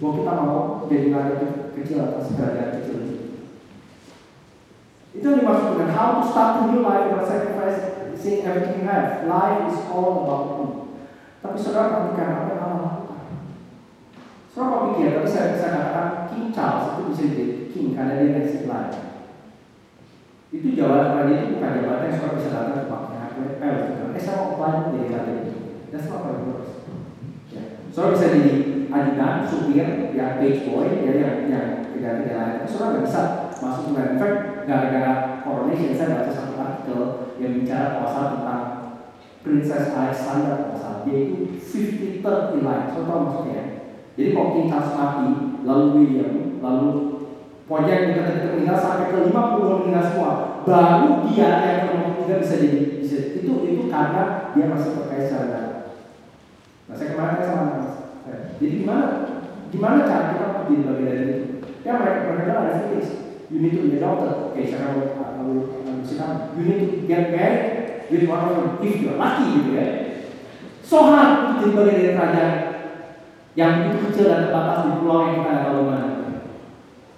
bahwa 0.00 0.10
kita 0.14 0.32
mau 0.38 0.60
jadi 0.86 1.06
raja 1.10 1.34
kecil 1.74 1.98
atau 2.06 2.22
raja 2.38 2.64
kecil 2.78 2.98
itu 5.10 5.26
yang 5.26 5.42
dimaksud 5.42 5.74
dengan 5.74 5.90
how 5.90 6.22
to 6.22 6.24
start 6.30 6.62
a 6.62 6.70
new 6.70 6.86
life 6.86 7.10
by 7.10 7.26
sacrificing 7.26 8.46
everything 8.46 8.80
you 8.80 8.86
have. 8.86 9.26
Life 9.26 9.74
is 9.74 9.78
all 9.90 10.22
about 10.22 10.44
me. 10.54 10.66
Tapi 11.42 11.56
saudara 11.58 12.14
perhatikan 12.14 12.46
apa. 12.46 12.59
Saudara 14.50 14.90
pikir, 14.90 15.14
tapi 15.14 15.30
saya 15.30 15.54
bisa 15.54 15.66
katakan 15.70 16.26
King 16.26 16.50
Charles 16.50 16.86
itu 16.90 17.02
bisa 17.14 17.22
jadi 17.30 17.46
king 17.70 17.94
karena 17.94 18.18
dia 18.18 18.34
next 18.34 18.66
life. 18.66 18.98
Itu 20.50 20.74
jabatan 20.74 21.30
dia 21.30 21.38
itu 21.38 21.54
bukan 21.54 21.78
jabatan 21.78 22.06
yang 22.10 22.16
saudara 22.18 22.34
bisa 22.34 22.50
datang 22.50 22.74
ke 22.82 22.90
banknya. 22.90 23.22
Eh, 23.62 23.74
eh 24.10 24.18
saya 24.18 24.34
mau 24.34 24.46
apply 24.58 24.72
menjadi 24.90 25.06
raja 25.14 25.32
itu. 25.46 25.54
Not 25.94 26.02
how 26.10 26.30
it 26.34 26.42
works. 26.50 26.70
Ya. 27.54 27.62
Bisa 27.94 28.26
jadi 28.26 28.54
ajudan, 28.90 29.34
supir, 29.46 29.88
ya 30.18 30.26
page 30.42 30.66
boy, 30.66 30.86
ya 30.98 31.12
yang 31.14 31.34
yang 31.46 31.66
tidak 31.94 32.12
tidak 32.26 32.34
lain. 32.34 32.66
Saudara 32.66 32.90
nggak 32.90 33.06
bisa 33.06 33.22
masuk 33.54 33.84
ke 33.94 34.02
fact 34.18 34.38
gara-gara 34.66 35.12
coronation 35.46 35.94
saya 35.94 36.18
baca 36.18 36.32
satu 36.34 36.54
artikel 36.58 37.00
yang 37.38 37.54
bicara 37.54 38.02
pasal 38.02 38.24
tentang 38.34 38.64
Princess 39.46 39.94
Alexander 39.94 40.74
pasal 40.74 41.06
dia 41.06 41.18
itu 41.22 41.54
50 41.54 42.18
third 42.18 42.58
in 42.58 42.66
line. 42.66 42.90
So 42.90 43.06
maksudnya? 43.06 43.69
Jadi 44.18 44.28
kalau 44.34 44.66
Charles 44.66 44.94
mati, 44.98 45.28
lalu 45.62 45.84
William, 45.96 46.34
lalu 46.58 46.88
pokoknya 47.64 48.10
kita 48.10 48.50
meninggal 48.54 48.78
sampai 48.78 49.14
ke 49.14 49.18
50 49.30 49.80
meninggal 49.86 50.04
semua, 50.06 50.32
baru 50.66 51.24
dia 51.30 51.50
yang 51.62 51.78
ke 51.86 51.92
53 52.26 52.42
bisa 52.42 52.54
jadi 52.58 52.80
bisa. 52.98 53.16
Itu 53.38 53.52
itu 53.64 53.82
karena 53.86 54.52
dia 54.54 54.64
masih 54.66 54.90
terkait 54.98 55.30
secara 55.30 55.86
Nah 56.90 56.94
saya 56.98 57.14
kemarin 57.14 57.46
sama 57.46 57.64
mas. 57.78 57.88
Jadi 58.58 58.82
gimana? 58.82 59.06
Gimana 59.70 60.02
cara 60.02 60.34
kita 60.34 60.46
menjadi 60.66 60.82
bagian 60.90 61.14
dari 61.14 61.30
itu? 61.30 61.46
Ya 61.86 61.92
mereka 61.96 62.20
mereka 62.34 62.52
ada 62.58 62.72
finish. 62.82 63.10
You 63.50 63.58
need 63.62 63.74
to 63.78 63.86
be 63.86 63.98
a 63.98 64.02
doctor. 64.02 64.50
Okay, 64.50 64.66
saya 64.66 64.90
sit 66.10 66.18
down. 66.18 66.54
You 66.58 66.62
need 66.66 66.80
to 66.82 67.06
get 67.06 67.30
married 67.30 68.10
with 68.10 68.26
one 68.28 68.42
of 68.42 68.56
them 68.58 68.68
if 68.82 68.94
you're 68.98 69.14
lucky 69.14 69.46
gitu 69.54 69.70
ya. 69.78 69.86
So 70.82 71.06
hard 71.06 71.54
untuk 71.62 71.70
jadi 71.70 71.72
bagian 71.78 71.94
dari 72.02 72.14
kerajaan 72.18 72.54
yang 73.60 73.92
begitu 73.92 74.08
kecil 74.08 74.24
dan 74.32 74.48
terbatas 74.48 74.88
di 74.88 74.92
pulau 75.04 75.20
yang 75.28 75.44
kita 75.44 75.68
tahu 75.68 75.84
mana. 75.84 76.08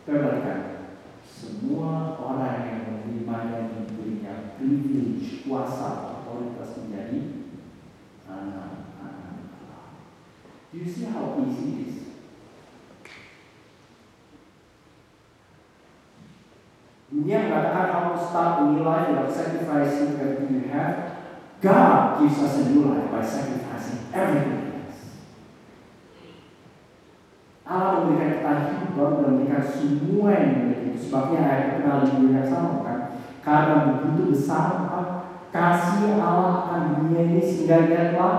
Perhatikan, 0.03 0.59
semua 1.23 2.19
orang 2.19 2.67
yang 2.67 2.81
menerima 2.83 3.37
dan 3.47 3.65
diberinya 3.71 4.59
privilege, 4.59 5.47
kuasa, 5.47 6.19
otoritas 6.27 6.83
menjadi 6.83 7.47
anak-anak. 8.27 9.39
Do 10.75 10.75
you 10.83 10.89
see 10.91 11.07
how 11.15 11.39
easy 11.39 11.67
it 11.71 11.87
is? 11.87 11.99
Dunia 17.13 17.39
mengatakan 17.47 17.87
how 17.93 18.05
to 18.11 18.19
start 18.19 18.67
a 18.67 18.75
new 18.75 18.83
life 18.83 19.15
without 19.15 19.31
sacrificing 19.31 20.19
everything 20.19 20.59
you 20.59 20.67
have. 20.75 21.23
God 21.63 22.19
gives 22.19 22.43
us 22.43 22.67
a 22.67 22.75
new 22.75 22.91
life 22.91 23.15
by 23.15 23.23
sacrificing 23.23 24.11
everything. 24.11 24.72
Allah 27.63 28.03
memberikan 28.03 28.31
kita 28.43 28.53
hidup 28.75 29.11
dan 29.23 29.29
memberikan 29.31 29.63
semua 29.63 30.29
yang 30.35 30.47
dimiliki. 30.51 30.87
Itu 30.93 30.99
sebabnya 30.99 31.41
ayat 31.47 31.67
kenal 31.79 31.97
di 32.03 32.11
dunia 32.19 32.35
yang 32.43 32.49
sama 32.51 32.71
kan. 32.83 32.99
Karena 33.43 33.75
begitu 33.87 34.23
besar 34.35 34.67
apa 34.87 35.01
kasih 35.55 36.19
Allah 36.19 36.51
akan 36.67 36.83
dunia 36.99 37.21
ini 37.31 37.43
sehingga 37.43 37.87
dia 37.87 38.03
telah 38.15 38.37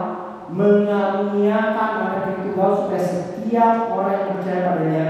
mengaruniakan 0.52 1.90
anak 2.04 2.24
yang 2.28 2.38
tunggal 2.52 2.72
supaya 2.76 3.02
setiap 3.02 3.74
orang 3.90 4.14
yang 4.14 4.30
percaya 4.38 4.62
padanya 4.68 5.06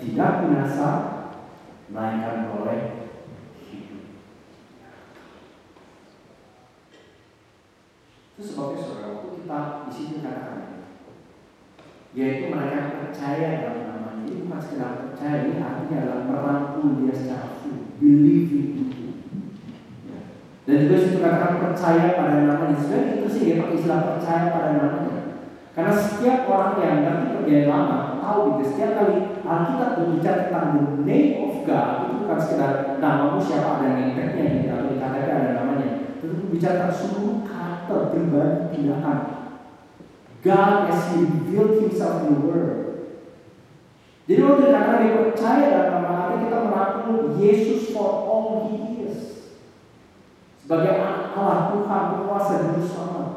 tidak 0.00 0.30
binasa 0.42 0.88
melainkan 1.92 2.50
oleh 2.56 2.80
hidup. 3.68 4.02
Itu 8.32 8.42
sebabnya 8.42 8.78
saudara 8.80 9.22
kita 9.22 9.60
di 9.86 9.90
sini 9.92 10.16
katakan 10.24 10.71
yaitu 12.12 12.52
mereka 12.52 13.08
percaya 13.08 13.64
dalam 13.64 13.80
namanya 13.88 14.28
ini 14.28 14.44
bukan 14.44 14.60
sekedar 14.60 14.92
percaya 15.08 15.36
ini 15.48 15.56
artinya 15.64 15.96
adalah 15.96 16.20
merangkul 16.28 17.00
dia 17.00 17.14
secara 17.16 17.56
full. 17.64 17.96
Believe 17.96 18.52
in 18.52 18.66
itu 18.84 19.08
ya. 20.04 20.18
dan 20.68 20.76
juga 20.84 20.96
situ 21.00 21.18
katakan 21.24 21.56
percaya 21.64 22.06
pada 22.12 22.36
namanya 22.44 22.76
sebenarnya 22.76 23.12
itu 23.16 23.28
sih 23.32 23.42
dia 23.48 23.56
pakai 23.64 23.76
istilah 23.80 24.00
percaya 24.04 24.44
pada 24.52 24.70
namanya 24.76 25.16
karena 25.72 25.92
setiap 25.96 26.38
orang 26.52 26.76
yang 26.84 26.96
ngerti 27.00 27.26
perjanjian 27.32 27.72
lama 27.72 27.98
tahu 28.20 28.40
gitu 28.60 28.64
setiap 28.68 28.90
kali 28.92 29.16
Alkitab 29.42 29.90
berbicara 29.96 30.38
tentang 30.48 30.68
the 30.76 30.84
name 31.02 31.32
of 31.40 31.54
God 31.64 31.88
itu 32.04 32.12
bukan 32.22 32.38
sekedar 32.38 32.72
namamu 33.00 33.40
siapa 33.40 33.80
ada 33.80 33.88
ngepetnya 33.96 34.44
gitu 34.60 34.68
atau 34.68 34.86
di 34.92 34.96
KTP 35.00 35.28
ada 35.32 35.50
namanya. 35.58 35.88
Itu 36.20 36.24
berbicara 36.28 36.74
tentang 36.76 36.94
seluruh 36.94 37.36
karakter 37.42 37.98
pribadi 38.12 38.56
tindakan 38.70 39.41
God 40.42 40.90
as 40.90 41.14
He 41.14 41.22
revealed 41.22 41.82
Himself 41.82 42.26
in 42.26 42.34
the 42.34 42.42
Word. 42.46 42.78
Jadi 44.26 44.38
waktu 44.38 44.62
dikatakan 44.70 45.02
dia 45.02 45.18
percaya 45.18 45.66
dalam 45.66 46.02
nama 46.06 46.38
kita 46.38 46.58
merangkul 46.66 47.18
Yesus 47.42 47.90
for 47.90 48.26
all 48.26 48.70
He 48.70 49.06
is. 49.06 49.50
Sebagai 50.62 50.94
Allah, 51.34 51.74
Tuhan, 51.74 52.02
penguasa, 52.14 52.54
Juru 52.70 52.82
Selamat. 52.86 53.28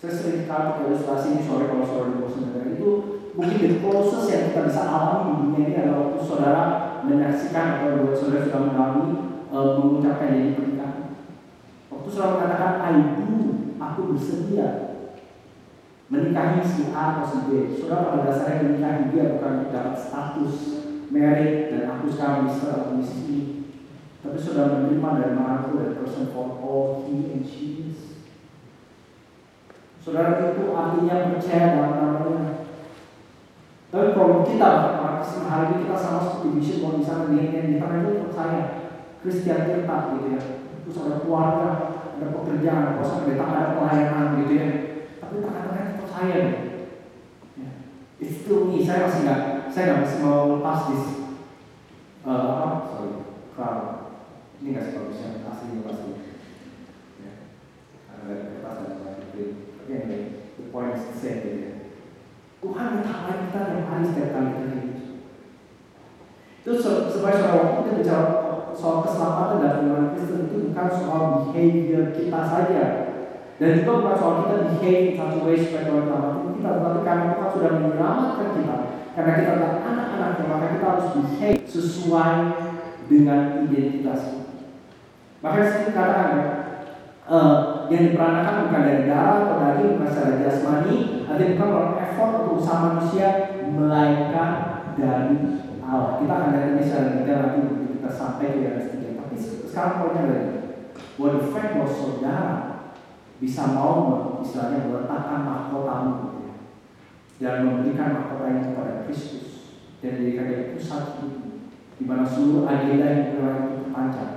Saya 0.00 0.12
sering 0.16 0.48
pakai 0.48 0.88
ilustrasi 0.88 1.36
ini 1.36 1.44
sore 1.44 1.68
kalau 1.68 1.84
saudara 1.84 2.16
di 2.16 2.24
bosan 2.24 2.56
itu 2.72 2.88
mungkin 3.36 3.60
the 3.60 3.78
closest 3.84 4.32
yang 4.32 4.48
kita 4.48 4.72
bisa 4.72 4.88
alami 4.88 5.28
di 5.28 5.34
dunia 5.44 5.60
ini 5.68 5.76
adalah 5.76 6.08
waktu 6.08 6.20
saudara 6.24 6.62
menyaksikan 7.04 7.66
atau 7.76 8.08
buat 8.08 8.16
saudara 8.16 8.48
sudah 8.48 8.60
mengalami 8.64 9.06
e, 9.52 9.56
mengucapkan 9.76 10.32
jadi 10.32 10.56
pernikahan. 10.56 11.00
Waktu 11.92 12.08
saudara 12.08 12.32
mengatakan 12.32 12.72
I 12.80 12.92
do, 13.20 13.36
aku 14.00 14.16
bersedia 14.16 14.96
menikahi 16.08 16.64
si 16.64 16.88
A 16.96 17.20
atau 17.20 17.28
si 17.28 17.38
B. 17.46 17.50
Saudara 17.76 18.08
pada 18.08 18.24
dasarnya 18.32 18.64
menikahi 18.64 19.12
dia 19.12 19.36
bukan 19.36 19.68
dapat 19.68 19.94
status 19.94 20.54
merit 21.12 21.68
dan 21.68 21.84
aku 21.92 22.08
sekarang 22.08 22.48
mister 22.48 22.72
atau 22.72 22.96
mrs. 22.96 23.60
Tapi 24.20 24.36
sudah 24.36 24.64
menerima 24.72 25.10
dan 25.20 25.30
merangkul 25.36 25.80
dari 25.80 25.96
person 26.00 26.32
for 26.32 26.56
all 26.64 27.04
he 27.04 27.28
and 27.28 27.44
she 27.44 27.92
is. 27.92 28.24
Saudara 30.00 30.56
itu 30.56 30.72
artinya 30.72 31.36
percaya 31.36 31.76
dalam 31.76 31.92
namanya. 32.00 32.72
Tapi 33.92 34.16
kalau 34.16 34.48
kita 34.48 34.70
Kristen 35.20 35.44
hari 35.46 35.64
ini 35.76 35.84
kita 35.84 35.96
sama 36.00 36.20
seperti 36.24 36.48
sana 37.04 37.28
dia 37.28 37.52
yang 37.52 37.68
di 37.68 37.76
tanah 37.76 38.00
itu 38.00 38.12
percaya 38.24 38.62
Kristen 39.20 39.60
kita 39.68 39.96
gitu 40.16 40.26
ya. 40.32 40.42
Terus 40.84 40.96
ada 41.06 41.16
keluarga, 41.22 41.68
ada 42.20 42.36
pekerjaan, 42.36 43.00
ada 43.00 43.00
ada 43.00 43.44
ada 43.48 43.72
pelayanan 43.80 44.26
gitu 44.44 44.52
ya. 44.52 44.68
Tapi 45.24 45.34
tengah-tengah 45.40 45.80
kita 45.80 46.00
percaya. 46.04 46.40
Ya. 47.56 47.70
It's 48.20 48.44
still. 48.44 48.68
Saya 48.84 49.08
masih 49.08 49.20
nggak, 49.24 49.40
saya 49.72 49.82
nggak 49.88 50.00
masih 50.04 50.18
mau 50.20 50.60
lepas 50.60 50.80
di 50.92 50.96
uh, 52.28 52.44
apa? 52.60 52.68
Sorry, 52.92 53.12
crowd. 53.56 53.84
Ini 54.60 54.76
sebagusnya 54.76 55.48
aslinya 55.48 55.80
pasti. 55.88 56.10
Ya. 57.24 57.32
Karena 58.04 58.22
dari 58.28 58.42
kertas 58.52 58.76
dan 58.76 58.90
lain-lain. 59.00 59.50
Tapi 59.80 60.16
the 60.60 60.64
point 60.68 60.92
is 60.92 61.08
the 61.08 61.16
same 61.16 61.40
gitu 61.40 61.58
ya. 61.64 61.72
Tuhan 62.60 63.00
mengetahui 63.00 63.36
kita 63.48 63.60
yang 63.72 63.88
hari 63.88 64.04
setiap 64.04 64.30
kali 64.36 64.48
kita 64.52 64.68
hidup. 64.76 65.00
Itu 66.60 66.70
sebagai 67.08 67.40
seorang 67.40 67.56
waktu 67.56 67.80
kita 67.80 67.96
bicara 68.04 68.49
soal 68.76 69.06
keselamatan 69.06 69.58
dan 69.62 69.74
iman 69.86 70.06
Kristen 70.14 70.48
itu 70.48 70.70
bukan 70.70 70.88
soal 70.90 71.22
behavior 71.48 72.04
kita 72.14 72.40
saja. 72.46 72.84
Dan 73.60 73.84
juga 73.84 73.92
bukan 74.00 74.16
soal 74.16 74.34
kita 74.40 74.56
behave 74.72 75.04
in 75.04 75.14
such 75.20 75.36
a 75.36 75.40
way 75.44 75.56
supaya 75.60 75.84
Tuhan 75.84 76.56
kita. 76.56 76.70
Tetapi 76.80 77.00
karena 77.04 77.24
Tuhan 77.36 77.50
sudah 77.52 77.70
menyelamatkan 77.76 78.48
kita. 78.56 78.76
Karena 79.10 79.32
kita 79.36 79.50
adalah 79.52 79.74
anak-anaknya, 79.84 80.44
maka 80.48 80.66
kita 80.72 80.86
harus 80.86 81.08
behave 81.12 81.62
sesuai 81.68 82.34
dengan 83.10 83.40
identitas 83.68 84.20
kita. 84.32 84.52
Maka 85.40 85.58
saya 85.66 85.92
katakan 85.92 86.30
uh, 87.28 87.56
yang 87.88 88.02
diperanakan 88.12 88.68
bukan 88.68 88.82
dari 88.86 89.02
darah 89.08 89.36
atau 89.44 89.56
bukan 89.96 90.08
secara 90.08 90.32
jasmani, 90.40 90.96
artinya 91.28 91.52
bukan 91.56 91.68
melalui 91.68 91.96
effort 92.00 92.30
untuk 92.40 92.56
usaha 92.60 92.78
manusia, 92.86 93.28
melainkan 93.68 94.50
dari 94.96 95.36
Allah. 95.80 96.20
Kita 96.22 96.32
akan 96.32 96.48
lihat 96.54 96.66
ini 96.70 96.82
secara 96.84 97.08
detail 97.18 97.40
nanti 97.40 97.89
kita 98.10 98.18
sampai 98.18 98.58
ke 98.58 98.66
ayat 98.66 98.82
ketiga. 98.90 99.22
Tapi 99.22 99.34
sekarang 99.38 99.94
poinnya 100.02 100.22
adalah 100.26 100.46
bahwa 101.14 101.30
the 101.38 101.42
fact 101.54 101.70
bahwa 101.78 101.86
saudara 101.86 102.48
bisa 103.38 103.62
mau 103.70 103.94
istilahnya 104.42 104.90
meletakkan 104.90 105.46
mahkotamu 105.46 106.12
gitu 106.26 106.38
ya, 106.42 106.54
dan 107.38 107.54
memberikan 107.64 108.18
mahkota 108.18 108.50
ini 108.50 108.62
kepada 108.74 108.92
Kristus 109.06 109.46
dan 110.02 110.18
dijadikan 110.18 110.50
dari 110.50 110.64
pusat 110.74 111.22
hidup. 111.22 111.46
Di 112.00 112.04
mana 112.08 112.24
seluruh 112.26 112.66
agenda 112.66 113.06
yang 113.06 113.24
berlaku 113.38 113.62
itu 113.62 113.76
terpancar 113.86 114.30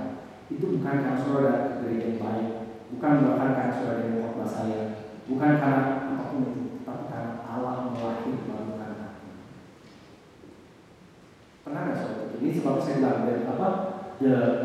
itu 0.52 0.64
bukan 0.76 0.94
karena 1.00 1.16
saudara 1.16 1.80
gereja 1.80 2.06
yang 2.12 2.20
baik 2.20 2.50
bukan 2.92 3.12
bukan 3.24 3.50
karena 3.56 3.72
saudara 3.72 4.00
yang 4.04 4.20
khotbah 4.20 4.44
saya 4.44 4.80
bukan 5.24 5.50
karena 5.56 5.82
the 14.24 14.63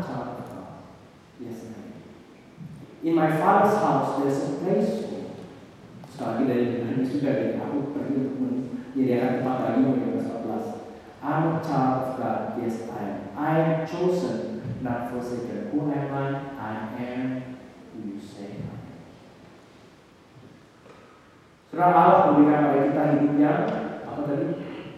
a 0.00 0.06
child 0.06 0.40
of 0.40 0.48
God. 0.48 0.66
Yes. 1.40 1.60
In 3.02 3.14
my 3.14 3.30
father's 3.30 3.78
house 3.78 4.22
there's 4.22 4.42
a 4.42 4.64
place 4.64 5.04
for 5.04 5.18
Sekali 6.08 6.50
lagi 6.50 6.82
dari 6.82 6.98
ini 6.98 7.06
juga 7.06 7.30
dari 7.30 7.54
aku 7.62 7.94
pergi 7.94 8.14
untuk 8.18 8.36
menyediakan 8.42 9.32
tempat 9.38 9.58
lagi 9.62 9.78
mengenai 9.86 10.18
14. 10.18 11.22
I'm 11.22 11.44
a 11.46 11.62
child 11.62 11.94
of 11.94 12.10
God. 12.18 12.40
Yes, 12.58 12.90
I 12.90 13.02
am. 13.06 13.18
I 13.38 13.50
am 13.62 13.72
chosen, 13.86 14.58
not 14.82 15.14
forsaken. 15.14 15.70
Who 15.70 15.86
am 15.94 16.10
I? 16.10 16.26
I 16.58 16.74
am 16.98 17.22
who 17.94 18.02
you 18.02 18.18
say 18.18 18.58
I 18.58 18.66
am. 18.66 18.82
Surah 21.70 21.86
Allah 21.94 22.34
memberikan 22.34 22.66
pada 22.66 22.80
kita 22.82 23.02
hidup 23.14 23.34
yang 23.38 23.62
apa 24.02 24.20
tadi? 24.26 24.48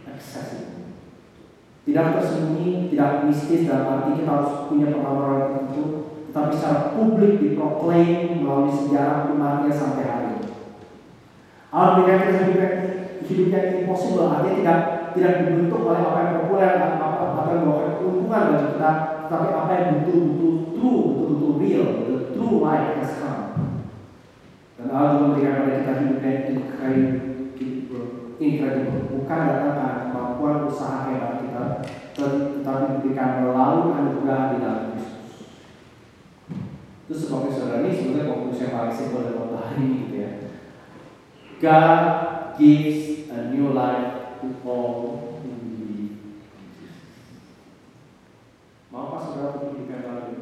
Accessible. 0.09 0.70
Tidak 1.91 2.07
tersembunyi, 2.15 2.87
tidak 2.95 3.27
mistis 3.27 3.67
dalam 3.67 3.99
arti 3.99 4.23
kita 4.23 4.31
harus 4.31 4.71
punya 4.71 4.95
pengalaman 4.95 5.43
tertentu, 5.43 5.85
tetapi 6.31 6.51
secara 6.55 6.95
publik 6.95 7.43
diproklaim 7.43 8.39
melalui 8.47 8.71
sejarah 8.71 9.27
umatnya 9.35 9.75
sampai 9.75 10.07
hari 10.07 10.29
ini. 10.39 10.55
Memberikan 11.75 12.19
kita 12.23 12.43
hidup 12.47 12.59
yang, 12.63 12.77
hidup 13.27 13.47
yang 13.51 13.67
impossible, 13.83 14.31
artinya 14.31 14.55
tidak 14.55 14.79
tidak 15.19 15.33
dibentuk 15.43 15.83
oleh 15.83 16.03
apa 16.07 16.19
yang 16.23 16.35
populer, 16.47 16.71
apa, 16.79 17.07
apa 17.19 17.51
yang 17.51 17.63
membawa 17.67 17.99
keuntungan 17.99 18.43
bagi 18.55 18.67
kita, 18.79 18.91
tetapi 19.27 19.49
apa 19.51 19.71
yang 19.75 19.87
betul-betul 19.99 20.55
true, 20.79 21.03
betul-betul 21.11 21.53
real, 21.59 21.87
the 22.07 22.17
true 22.31 22.63
life 22.63 22.95
has 23.03 23.19
come. 23.19 23.43
Dan 24.79 24.87
Allah 24.95 25.11
juga 25.19 25.27
memberikan 25.35 25.67
pada 25.67 25.75
kita 25.75 25.93
hidup 25.99 26.19
yang 26.23 26.39
incredible, 26.55 28.07
incredible. 28.39 29.03
bukan 29.11 29.41
datang 29.47 29.75
karena 29.75 30.03
kemampuan 30.09 30.57
usaha 30.71 31.11
hebat 31.11 31.33
kita, 31.43 31.50
tetapi 32.15 32.85
diberikan 33.01 33.45
melalui 33.45 33.97
anugerah 33.97 34.41
di 34.53 34.57
dalam 34.61 34.85
Kristus. 34.93 35.31
Itu 37.07 37.15
sebabnya 37.17 37.51
saudara 37.55 37.83
ini 37.83 37.97
sebenarnya 37.97 38.31
konklusi 38.31 38.63
yang 38.69 38.75
paling 38.77 38.95
simpel 38.95 39.25
dari 39.25 39.37
khotbah 39.39 39.63
hari 39.67 39.81
ini 39.83 39.97
gitu 40.05 40.17
ya. 40.21 40.33
God 41.61 42.03
gives 42.57 43.29
a 43.33 43.53
new 43.53 43.73
life 43.73 44.41
to 44.41 44.49
all 44.65 45.41
who 45.41 45.49
believe. 45.61 46.17
Maukah 48.93 49.21
saudara 49.21 49.65
yang 49.69 50.03
baru? 50.05 50.35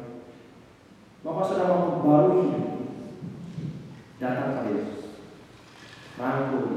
Maukah 1.23 1.45
saudara 1.47 1.75
hidup? 1.99 2.67
Datang 4.19 4.51
ke 4.51 4.61
Yesus. 4.75 5.01
Rangkul. 6.19 6.67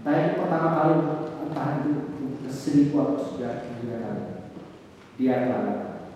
Entah 0.00 0.14
itu 0.16 0.40
pertama 0.40 0.68
kali, 0.78 0.96
entah 1.48 1.80
itu 1.80 1.92
kesenian 2.44 2.92
atau 2.92 3.24
sudah 3.24 3.52
kegiatan 3.64 4.18
dia 5.16 5.48
mengatakan 5.48 6.12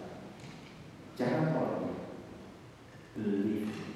jangan 1.16 1.56
tolak 1.56 1.80
believe 3.16 3.91